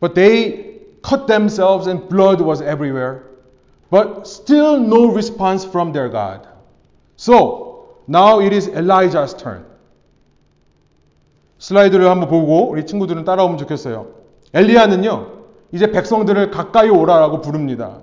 But 0.00 0.14
they 0.14 0.80
cut 1.08 1.26
themselves 1.26 1.88
and 1.88 2.08
blood 2.08 2.42
was 2.42 2.60
everywhere. 2.60 3.22
But 3.90 4.26
still 4.26 4.80
no 4.82 5.10
response 5.12 5.64
from 5.64 5.92
their 5.92 6.10
God. 6.10 6.48
So 7.16 8.02
now 8.08 8.40
it 8.40 8.52
is 8.52 8.68
Elijah's 8.68 9.36
turn. 9.36 9.64
슬라이드를 11.58 12.10
한번 12.10 12.28
보고 12.28 12.68
우리 12.68 12.84
친구들은 12.84 13.24
따라오면 13.24 13.58
좋겠어요. 13.58 14.08
엘리야는요, 14.54 15.26
이제 15.72 15.90
백성들을 15.92 16.50
가까이 16.50 16.88
오라라고 16.90 17.40
부릅니다. 17.42 18.00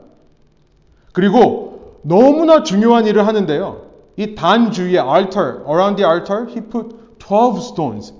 그리고 1.11 1.99
너무나 2.01 2.63
중요한 2.63 3.07
일을 3.07 3.27
하는데요. 3.27 3.84
이 4.17 4.35
단 4.35 4.71
주위에 4.71 4.97
altar, 4.99 5.63
around 5.67 5.97
the 5.97 6.05
altar, 6.09 6.47
he 6.49 6.61
put 6.61 6.95
12 7.19 7.59
stones. 7.59 8.13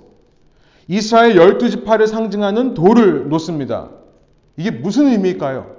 이스라엘 0.88 1.34
12지파를 1.34 2.06
상징하는 2.06 2.74
돌을 2.74 3.28
놓습니다. 3.28 3.90
이게 4.56 4.70
무슨 4.70 5.08
의미일까요? 5.08 5.74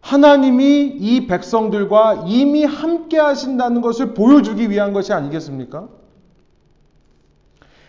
하나님이 0.00 0.96
이 1.00 1.26
백성들과 1.26 2.24
이미 2.26 2.64
함께 2.64 3.18
하신다는 3.18 3.80
것을 3.80 4.12
보여주기 4.12 4.68
위한 4.68 4.92
것이 4.92 5.12
아니겠습니까? 5.12 5.88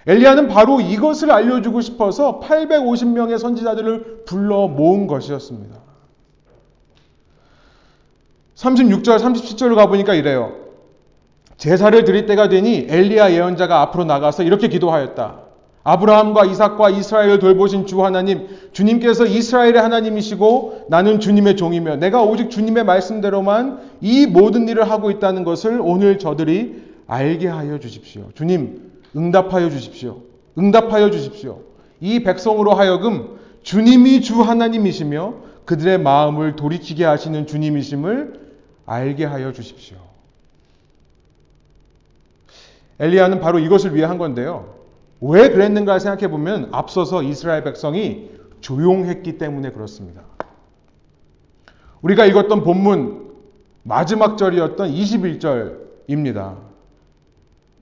엘리야는 0.07 0.47
바로 0.47 0.79
이것을 0.79 1.31
알려주고 1.31 1.81
싶어서 1.81 2.39
850명의 2.39 3.37
선지자들을 3.39 4.23
불러 4.25 4.67
모은 4.67 5.07
것이었습니다. 5.07 5.84
36절, 8.55 9.19
37절을 9.19 9.75
가보니까 9.75 10.13
이래요. 10.13 10.53
제사를 11.57 12.03
드릴 12.03 12.25
때가 12.25 12.49
되니 12.49 12.87
엘리야 12.89 13.31
예언자가 13.31 13.81
앞으로 13.81 14.05
나가서 14.05 14.43
이렇게 14.43 14.67
기도하였다. 14.67 15.45
아브라함과 15.83 16.45
이삭과 16.45 16.89
이스라엘을 16.89 17.37
돌보신 17.39 17.85
주 17.85 18.03
하나님, 18.03 18.47
주님께서 18.71 19.27
이스라엘의 19.27 19.75
하나님이시고 19.77 20.87
나는 20.89 21.19
주님의 21.19 21.57
종이며 21.57 21.97
내가 21.97 22.23
오직 22.23 22.49
주님의 22.49 22.85
말씀대로만 22.85 23.81
이 24.01 24.25
모든 24.25 24.67
일을 24.67 24.89
하고 24.89 25.11
있다는 25.11 25.43
것을 25.43 25.79
오늘 25.81 26.17
저들이 26.17 26.83
알게 27.05 27.47
하여 27.47 27.79
주십시오. 27.79 28.29
주님, 28.33 28.81
응답하여 29.15 29.69
주십시오. 29.69 30.21
응답하여 30.57 31.11
주십시오. 31.11 31.59
이 32.01 32.23
백성으로 32.23 32.73
하여금 32.73 33.37
주님이 33.61 34.21
주 34.21 34.41
하나님이시며 34.41 35.33
그들의 35.65 35.99
마음을 35.99 36.55
돌이키게 36.55 37.05
하시는 37.05 37.45
주님이심을 37.45 38.44
알게 38.85 39.25
하여 39.25 39.51
주십시오. 39.51 39.97
엘리야는 42.99 43.39
바로 43.39 43.59
이것을 43.59 43.95
위해 43.95 44.05
한 44.05 44.17
건데요. 44.17 44.75
왜 45.21 45.49
그랬는가 45.49 45.99
생각해 45.99 46.29
보면 46.29 46.69
앞서서 46.71 47.23
이스라엘 47.23 47.63
백성이 47.63 48.31
조용했기 48.61 49.37
때문에 49.37 49.71
그렇습니다. 49.71 50.21
우리가 52.01 52.25
읽었던 52.25 52.63
본문 52.63 53.33
마지막 53.83 54.37
절이었던 54.37 54.91
21절입니다. 54.91 56.57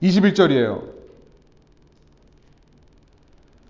21절이에요. 0.02 0.93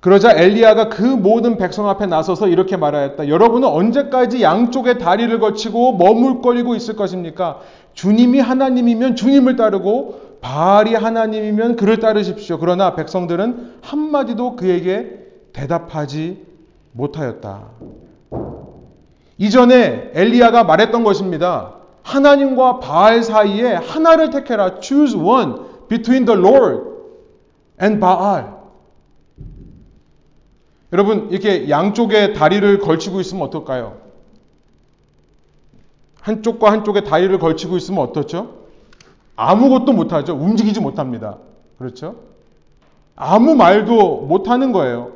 그러자 0.05 0.33
엘리야가 0.37 0.91
그 0.91 1.01
모든 1.01 1.57
백성 1.57 1.89
앞에 1.89 2.05
나서서 2.05 2.49
이렇게 2.49 2.77
말하였다. 2.77 3.27
여러분은 3.27 3.67
언제까지 3.67 4.43
양쪽의 4.43 4.99
다리를 4.99 5.41
거치고 5.41 5.97
머물거리고 5.97 6.75
있을 6.75 6.95
것입니까? 6.95 7.61
주님이 7.95 8.39
하나님이면 8.39 9.17
주님을 9.17 9.57
따르고 9.57 10.41
바알이 10.43 10.95
하나님이면 10.95 11.77
그를 11.77 12.01
따르십시오. 12.01 12.59
그러나 12.59 12.95
백성들은 12.95 13.77
한마디도 13.81 14.57
그에게 14.57 15.21
대답하지 15.55 16.45
못하였다. 16.93 17.63
이전에 19.39 20.11
엘리야가 20.13 20.65
말했던 20.65 21.03
것입니다. 21.03 21.77
하나님과 22.03 22.79
바알 22.79 23.23
사이에 23.23 23.73
하나를 23.73 24.29
택해라. 24.29 24.81
Choose 24.83 25.19
one 25.19 25.55
between 25.89 26.27
the 26.27 26.39
Lord 26.39 26.83
and 27.81 27.99
Baal. 27.99 28.54
여러분, 30.95 31.27
이렇게 31.33 31.69
양쪽에 31.69 32.35
다리를 32.35 32.79
걸치고 32.79 33.21
있으면 33.21 33.43
어떨까요? 33.43 33.97
한쪽과 36.21 36.71
한쪽에 36.71 37.01
다리를 37.01 37.37
걸치고 37.37 37.77
있으면 37.77 37.99
어떻죠? 38.05 38.67
아무것도 39.35 39.93
못하죠. 39.93 40.35
움직이지 40.35 40.79
못합니다. 40.81 41.39
그렇죠? 41.79 42.15
아무 43.17 43.57
말도 43.57 44.21
못하는 44.21 44.71
거예요. 44.71 45.11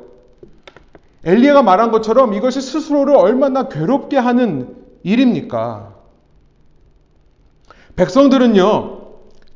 엘리야가 1.23 1.63
말한 1.63 1.91
것처럼 1.91 2.33
이것이 2.33 2.59
스스로를 2.59 3.15
얼마나 3.15 3.69
괴롭게 3.69 4.17
하는 4.17 4.75
일입니까? 5.03 5.93
백성들은요, 7.95 8.97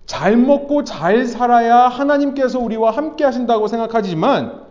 잘 0.06 0.38
먹고 0.38 0.86
잘 0.86 1.26
살아야 1.26 1.90
하나님께서 1.90 2.60
우리와 2.60 2.92
함께 2.92 3.26
하신다고 3.26 3.68
생각하지만, 3.68 4.62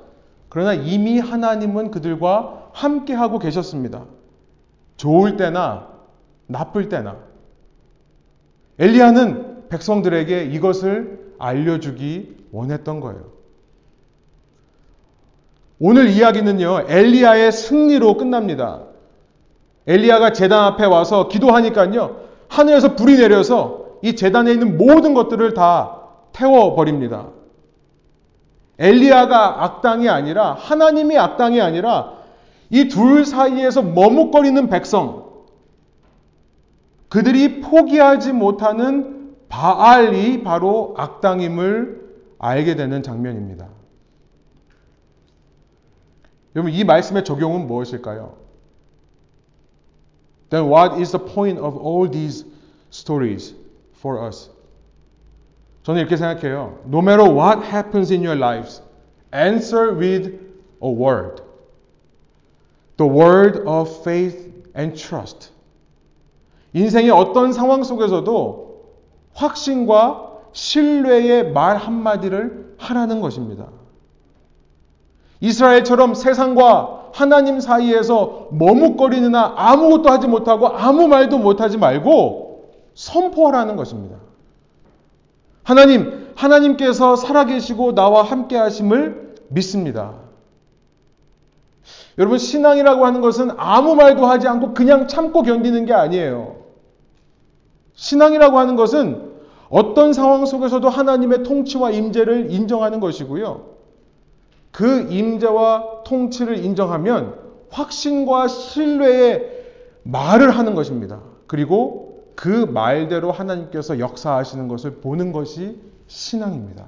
그러나 0.53 0.75
이미 0.75 1.19
하나님은 1.19 1.91
그들과 1.91 2.69
함께 2.75 3.15
하고 3.15 3.39
계셨습니다. 3.39 4.05
좋을 4.99 5.39
때나 5.39 5.89
나쁠 6.47 6.91
때나. 6.91 7.17
엘리야는 8.79 9.71
백성들에게 9.71 10.45
이것을 10.45 11.37
알려주기 11.39 12.49
원했던 12.53 13.01
거예요. 13.01 13.33
오늘 15.79 16.11
이야기는요, 16.11 16.85
엘리야의 16.87 17.51
승리로 17.51 18.19
끝납니다. 18.19 18.83
엘리야가 19.87 20.35
재단 20.35 20.65
앞에 20.65 20.85
와서 20.85 21.29
기도하니까요, 21.29 22.27
하늘에서 22.49 22.95
불이 22.95 23.17
내려서 23.17 23.87
이 24.03 24.17
재단에 24.17 24.53
있는 24.53 24.77
모든 24.77 25.15
것들을 25.15 25.55
다 25.55 26.03
태워 26.35 26.77
버립니다. 26.77 27.29
엘리야가 28.83 29.65
악당이 29.65 30.09
아니라 30.09 30.55
하나님이 30.55 31.17
악당이 31.17 31.61
아니라 31.61 32.15
이 32.71 32.89
둘 32.89 33.25
사이에서 33.25 33.83
머뭇거리는 33.83 34.69
백성 34.69 35.31
그들이 37.09 37.61
포기하지 37.61 38.33
못하는 38.33 39.37
바알이 39.49 40.43
바로 40.43 40.95
악당임을 40.97 42.01
알게 42.39 42.75
되는 42.75 43.03
장면입니다. 43.03 43.69
여러분 46.57 46.73
이 46.73 46.83
말씀의 46.83 47.25
적용은 47.25 47.67
무엇일까요? 47.67 48.35
Then 50.51 50.71
what 50.73 50.99
is 51.01 51.13
the 51.13 51.25
point 51.25 51.61
of 51.61 51.77
all 51.77 52.11
these 52.11 52.47
stories 52.91 53.55
for 53.99 54.27
us? 54.27 54.51
저는 55.83 56.01
이렇게 56.01 56.17
생각해요. 56.17 56.79
No 56.87 56.99
matter 56.99 57.29
what 57.29 57.67
happens 57.67 58.13
in 58.13 58.25
your 58.25 58.39
lives, 58.39 58.83
answer 59.35 59.93
with 59.97 60.39
a 60.83 60.91
word. 60.91 61.43
The 62.97 63.11
word 63.11 63.63
of 63.67 63.91
faith 64.01 64.53
and 64.77 64.97
trust. 64.97 65.51
인생의 66.75 67.11
어떤 67.11 67.53
상황 67.53 67.83
속에서도 67.83 68.83
확신과 69.35 70.33
신뢰의 70.53 71.53
말 71.53 71.77
한마디를 71.77 72.77
하라는 72.79 73.21
것입니다. 73.21 73.69
이스라엘처럼 75.41 76.15
세상과 76.15 77.11
하나님 77.13 77.61
사이에서 77.61 78.49
머뭇거리느나 78.53 79.55
아무것도 79.57 80.11
하지 80.11 80.29
못하고 80.29 80.69
아무 80.69 81.09
말도 81.09 81.39
못하지 81.39 81.77
말고 81.77 82.71
선포하라는 82.95 83.77
것입니다. 83.77 84.17
하나님, 85.73 86.29
하나님께서 86.35 87.17
살아계시고 87.17 87.95
나와 87.95 88.23
함께 88.23 88.57
하심을 88.57 89.37
믿습니다. 89.49 90.13
여러분, 92.19 92.37
신앙이라고 92.37 93.07
하는 93.07 93.23
것은 93.23 93.53
아무 93.57 93.95
말도 93.95 94.27
하지 94.27 94.49
않고 94.49 94.75
그냥 94.75 95.09
참고 95.09 95.43
견디는 95.43 95.87
게 95.87 95.95
아니에요. 95.95 96.57
신앙이라고 97.95 98.59
하는 98.59 98.77
것은 98.77 99.33
어떤 99.71 100.13
상황 100.13 100.45
속에서도 100.45 100.87
하나님의 100.87 101.43
통치와 101.43 101.91
임재를 101.91 102.51
인정하는 102.51 103.01
것이고요. 103.01 103.73
그 104.73 105.07
임재와 105.11 106.03
통치를 106.05 106.63
인정하면 106.63 107.35
확신과 107.71 108.49
신뢰의 108.49 109.49
말을 110.03 110.51
하는 110.51 110.75
것입니다. 110.75 111.21
그리고 111.47 112.12
그 112.35 112.49
말대로 112.49 113.31
하나님께서 113.33 113.99
역사하시는 113.99 114.69
것을 114.69 114.97
보는 114.97 115.33
것이 115.33 115.81
신앙입니다. 116.07 116.87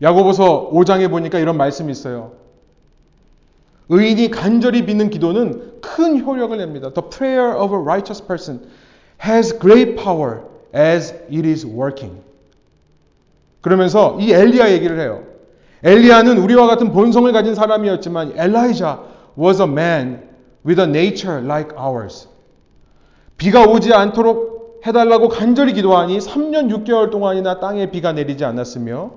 야고보서 0.00 0.70
5장에 0.70 1.10
보니까 1.10 1.38
이런 1.38 1.56
말씀이 1.56 1.90
있어요. 1.90 2.32
의인이 3.88 4.30
간절히 4.30 4.82
믿는 4.82 5.10
기도는 5.10 5.80
큰 5.80 6.24
효력을 6.24 6.56
냅니다. 6.56 6.90
The 6.92 7.08
prayer 7.10 7.56
of 7.58 7.74
a 7.74 7.80
righteous 7.80 8.24
person 8.24 8.68
has 9.24 9.58
great 9.58 9.96
power 9.96 10.42
as 10.74 11.14
it 11.32 11.48
is 11.48 11.66
working. 11.66 12.20
그러면서 13.60 14.18
이 14.20 14.32
엘리야 14.32 14.70
얘기를 14.72 15.00
해요. 15.00 15.24
엘리야는 15.82 16.38
우리와 16.38 16.66
같은 16.66 16.92
본성을 16.92 17.30
가진 17.32 17.54
사람이었지만 17.54 18.34
엘라이자 18.36 19.02
was 19.38 19.60
a 19.60 19.68
man 19.68 20.27
with 20.68 20.78
a 20.78 20.86
nature 20.86 21.42
like 21.42 21.70
ours. 21.76 22.28
비가 23.38 23.64
오지 23.64 23.94
않도록 23.94 24.82
해달라고 24.86 25.28
간절히 25.28 25.72
기도하니 25.72 26.18
3년 26.18 26.84
6개월 26.84 27.10
동안이나 27.10 27.58
땅에 27.58 27.90
비가 27.90 28.12
내리지 28.12 28.44
않았으며 28.44 29.10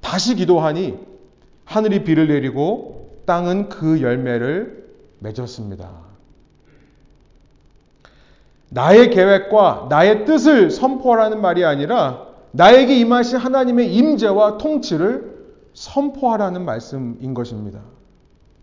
다시 0.00 0.34
기도하니 0.34 0.98
하늘이 1.64 2.04
비를 2.04 2.28
내리고 2.28 3.20
땅은 3.26 3.68
그 3.68 4.00
열매를 4.00 4.86
맺었습니다. 5.18 6.06
나의 8.70 9.10
계획과 9.10 9.86
나의 9.90 10.24
뜻을 10.24 10.70
선포하라는 10.70 11.40
말이 11.40 11.64
아니라 11.64 12.26
나에게 12.52 12.96
임하신 12.98 13.38
하나님의 13.38 13.94
임재와 13.94 14.58
통치를 14.58 15.36
선포하라는 15.74 16.64
말씀인 16.64 17.34
것입니다. 17.34 17.80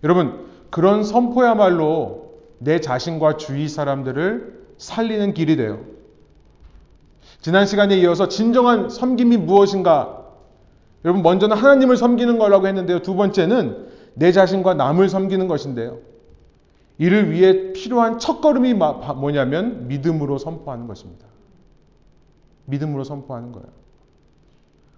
여러분, 0.04 0.53
그런 0.74 1.04
선포야말로 1.04 2.34
내 2.58 2.82
자신과 2.82 3.38
주위 3.38 3.70
사람들을 3.70 4.70
살리는 4.80 5.36
길이 5.36 5.56
돼요. 5.56 5.82
지난 7.42 7.68
시간에 7.68 7.96
이어서 8.00 8.28
진정한 8.28 8.90
섬김이 8.90 9.38
무엇인가? 9.38 10.26
여러분, 11.06 11.22
먼저는 11.22 11.56
하나님을 11.56 11.96
섬기는 11.96 12.40
거라고 12.40 12.66
했는데요. 12.66 13.04
두 13.04 13.14
번째는 13.14 13.88
내 14.16 14.32
자신과 14.32 14.74
남을 14.74 15.10
섬기는 15.10 15.48
것인데요. 15.48 16.00
이를 16.98 17.30
위해 17.30 17.72
필요한 17.74 18.18
첫걸음이 18.18 18.74
뭐냐면 18.74 19.88
믿음으로 19.88 20.40
선포하는 20.40 20.88
것입니다. 20.88 21.28
믿음으로 22.66 23.04
선포하는 23.04 23.52
거예요. 23.52 23.68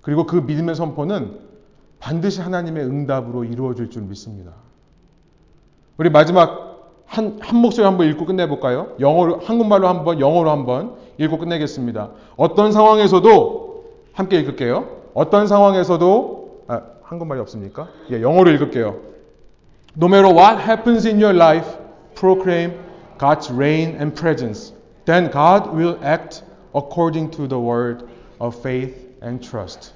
그리고 0.01 0.25
그 0.25 0.37
믿음의 0.37 0.75
선포는 0.75 1.37
반드시 1.99 2.39
하나님의 2.39 2.85
응답으로 2.85 3.43
이루어질 3.43 3.89
줄 3.89 4.03
믿습니다. 4.03 4.64
우리 5.97 6.09
마지막 6.09 6.65
한, 7.05 7.37
한 7.39 7.59
목소리 7.59 7.85
한번 7.85 8.07
읽고 8.09 8.25
끝내볼까요? 8.25 8.89
영어로, 8.99 9.39
한국말로 9.43 9.87
한번, 9.87 10.19
영어로 10.19 10.49
한번 10.49 10.95
읽고 11.17 11.37
끝내겠습니다. 11.37 12.09
어떤 12.35 12.71
상황에서도 12.71 13.83
함께 14.13 14.39
읽을게요. 14.39 14.85
어떤 15.13 15.47
상황에서도, 15.47 16.63
아, 16.67 16.81
한국말이 17.03 17.39
없습니까? 17.41 17.87
예, 18.11 18.21
영어로 18.21 18.51
읽을게요. 18.51 18.95
No 19.97 20.07
matter 20.07 20.27
what 20.27 20.61
happens 20.61 21.07
in 21.07 21.21
your 21.21 21.33
life, 21.33 21.77
proclaim 22.15 22.73
God's 23.17 23.49
reign 23.53 23.95
and 23.95 24.13
presence. 24.13 24.73
Then 25.05 25.31
God 25.31 25.69
will 25.73 25.97
act 26.03 26.43
according 26.73 27.31
to 27.37 27.47
the 27.47 27.61
word 27.61 28.05
of 28.39 28.57
faith 28.59 28.93
and 29.23 29.47
trust. 29.47 29.93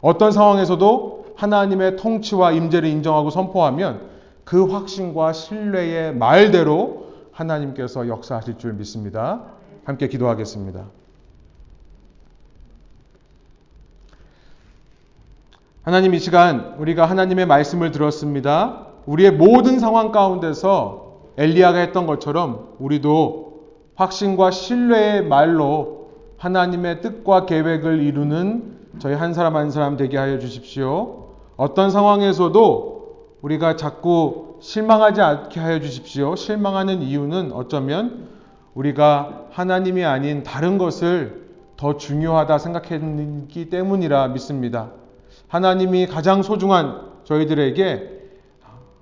어떤 0.00 0.32
상황에서도 0.32 1.26
하나님의 1.36 1.96
통치와 1.96 2.52
임재를 2.52 2.88
인정하고 2.88 3.30
선포하면 3.30 4.15
그 4.46 4.64
확신과 4.64 5.32
신뢰의 5.32 6.14
말대로 6.14 7.08
하나님께서 7.32 8.06
역사하실 8.06 8.58
줄 8.58 8.74
믿습니다. 8.74 9.42
함께 9.84 10.06
기도하겠습니다. 10.06 10.84
하나님 15.82 16.14
이 16.14 16.20
시간 16.20 16.76
우리가 16.78 17.06
하나님의 17.06 17.46
말씀을 17.46 17.90
들었습니다. 17.90 18.86
우리의 19.06 19.32
모든 19.32 19.80
상황 19.80 20.12
가운데서 20.12 21.22
엘리야가 21.36 21.78
했던 21.78 22.06
것처럼 22.06 22.76
우리도 22.78 23.64
확신과 23.96 24.52
신뢰의 24.52 25.24
말로 25.24 26.10
하나님의 26.38 27.00
뜻과 27.00 27.46
계획을 27.46 28.00
이루는 28.00 28.76
저희 29.00 29.14
한 29.14 29.34
사람 29.34 29.56
한 29.56 29.72
사람 29.72 29.96
되게 29.96 30.16
하여 30.16 30.38
주십시오. 30.38 31.30
어떤 31.56 31.90
상황에서도 31.90 32.95
우리가 33.42 33.76
자꾸 33.76 34.56
실망하지 34.60 35.20
않게 35.20 35.60
하여 35.60 35.80
주십시오. 35.80 36.36
실망하는 36.36 37.02
이유는 37.02 37.52
어쩌면 37.52 38.28
우리가 38.74 39.46
하나님이 39.50 40.04
아닌 40.04 40.42
다른 40.42 40.78
것을 40.78 41.46
더 41.76 41.96
중요하다 41.96 42.58
생각했기 42.58 43.68
때문이라 43.70 44.28
믿습니다. 44.28 44.90
하나님이 45.48 46.06
가장 46.06 46.42
소중한 46.42 47.02
저희들에게 47.24 48.16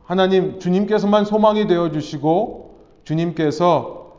하나님 0.05 0.59
주님께서만 0.59 1.25
소망이 1.25 1.67
되어 1.67 1.91
주시고 1.91 2.77
주님께서 3.05 4.13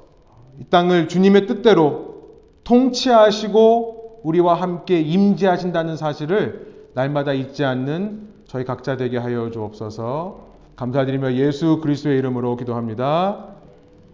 이 0.60 0.64
땅을 0.66 1.08
주님의 1.08 1.48
뜻대로 1.48 2.16
통치하시고 2.64 4.22
우리와 4.24 4.56
함께 4.56 5.00
임재하신다는 5.00 5.98
사실을 5.98 6.90
날마다 6.94 7.34
잊지 7.34 7.64
않는 7.64 8.35
저희 8.56 8.64
각자 8.64 8.96
되게 8.96 9.18
하여 9.18 9.52
주옵소서. 9.52 10.48
감사드리며 10.78 11.34
예수 11.34 11.82
그리스도의 11.82 12.18
이름으로 12.20 12.56
기도합니다. 12.56 13.50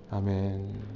아멘. 0.09 0.90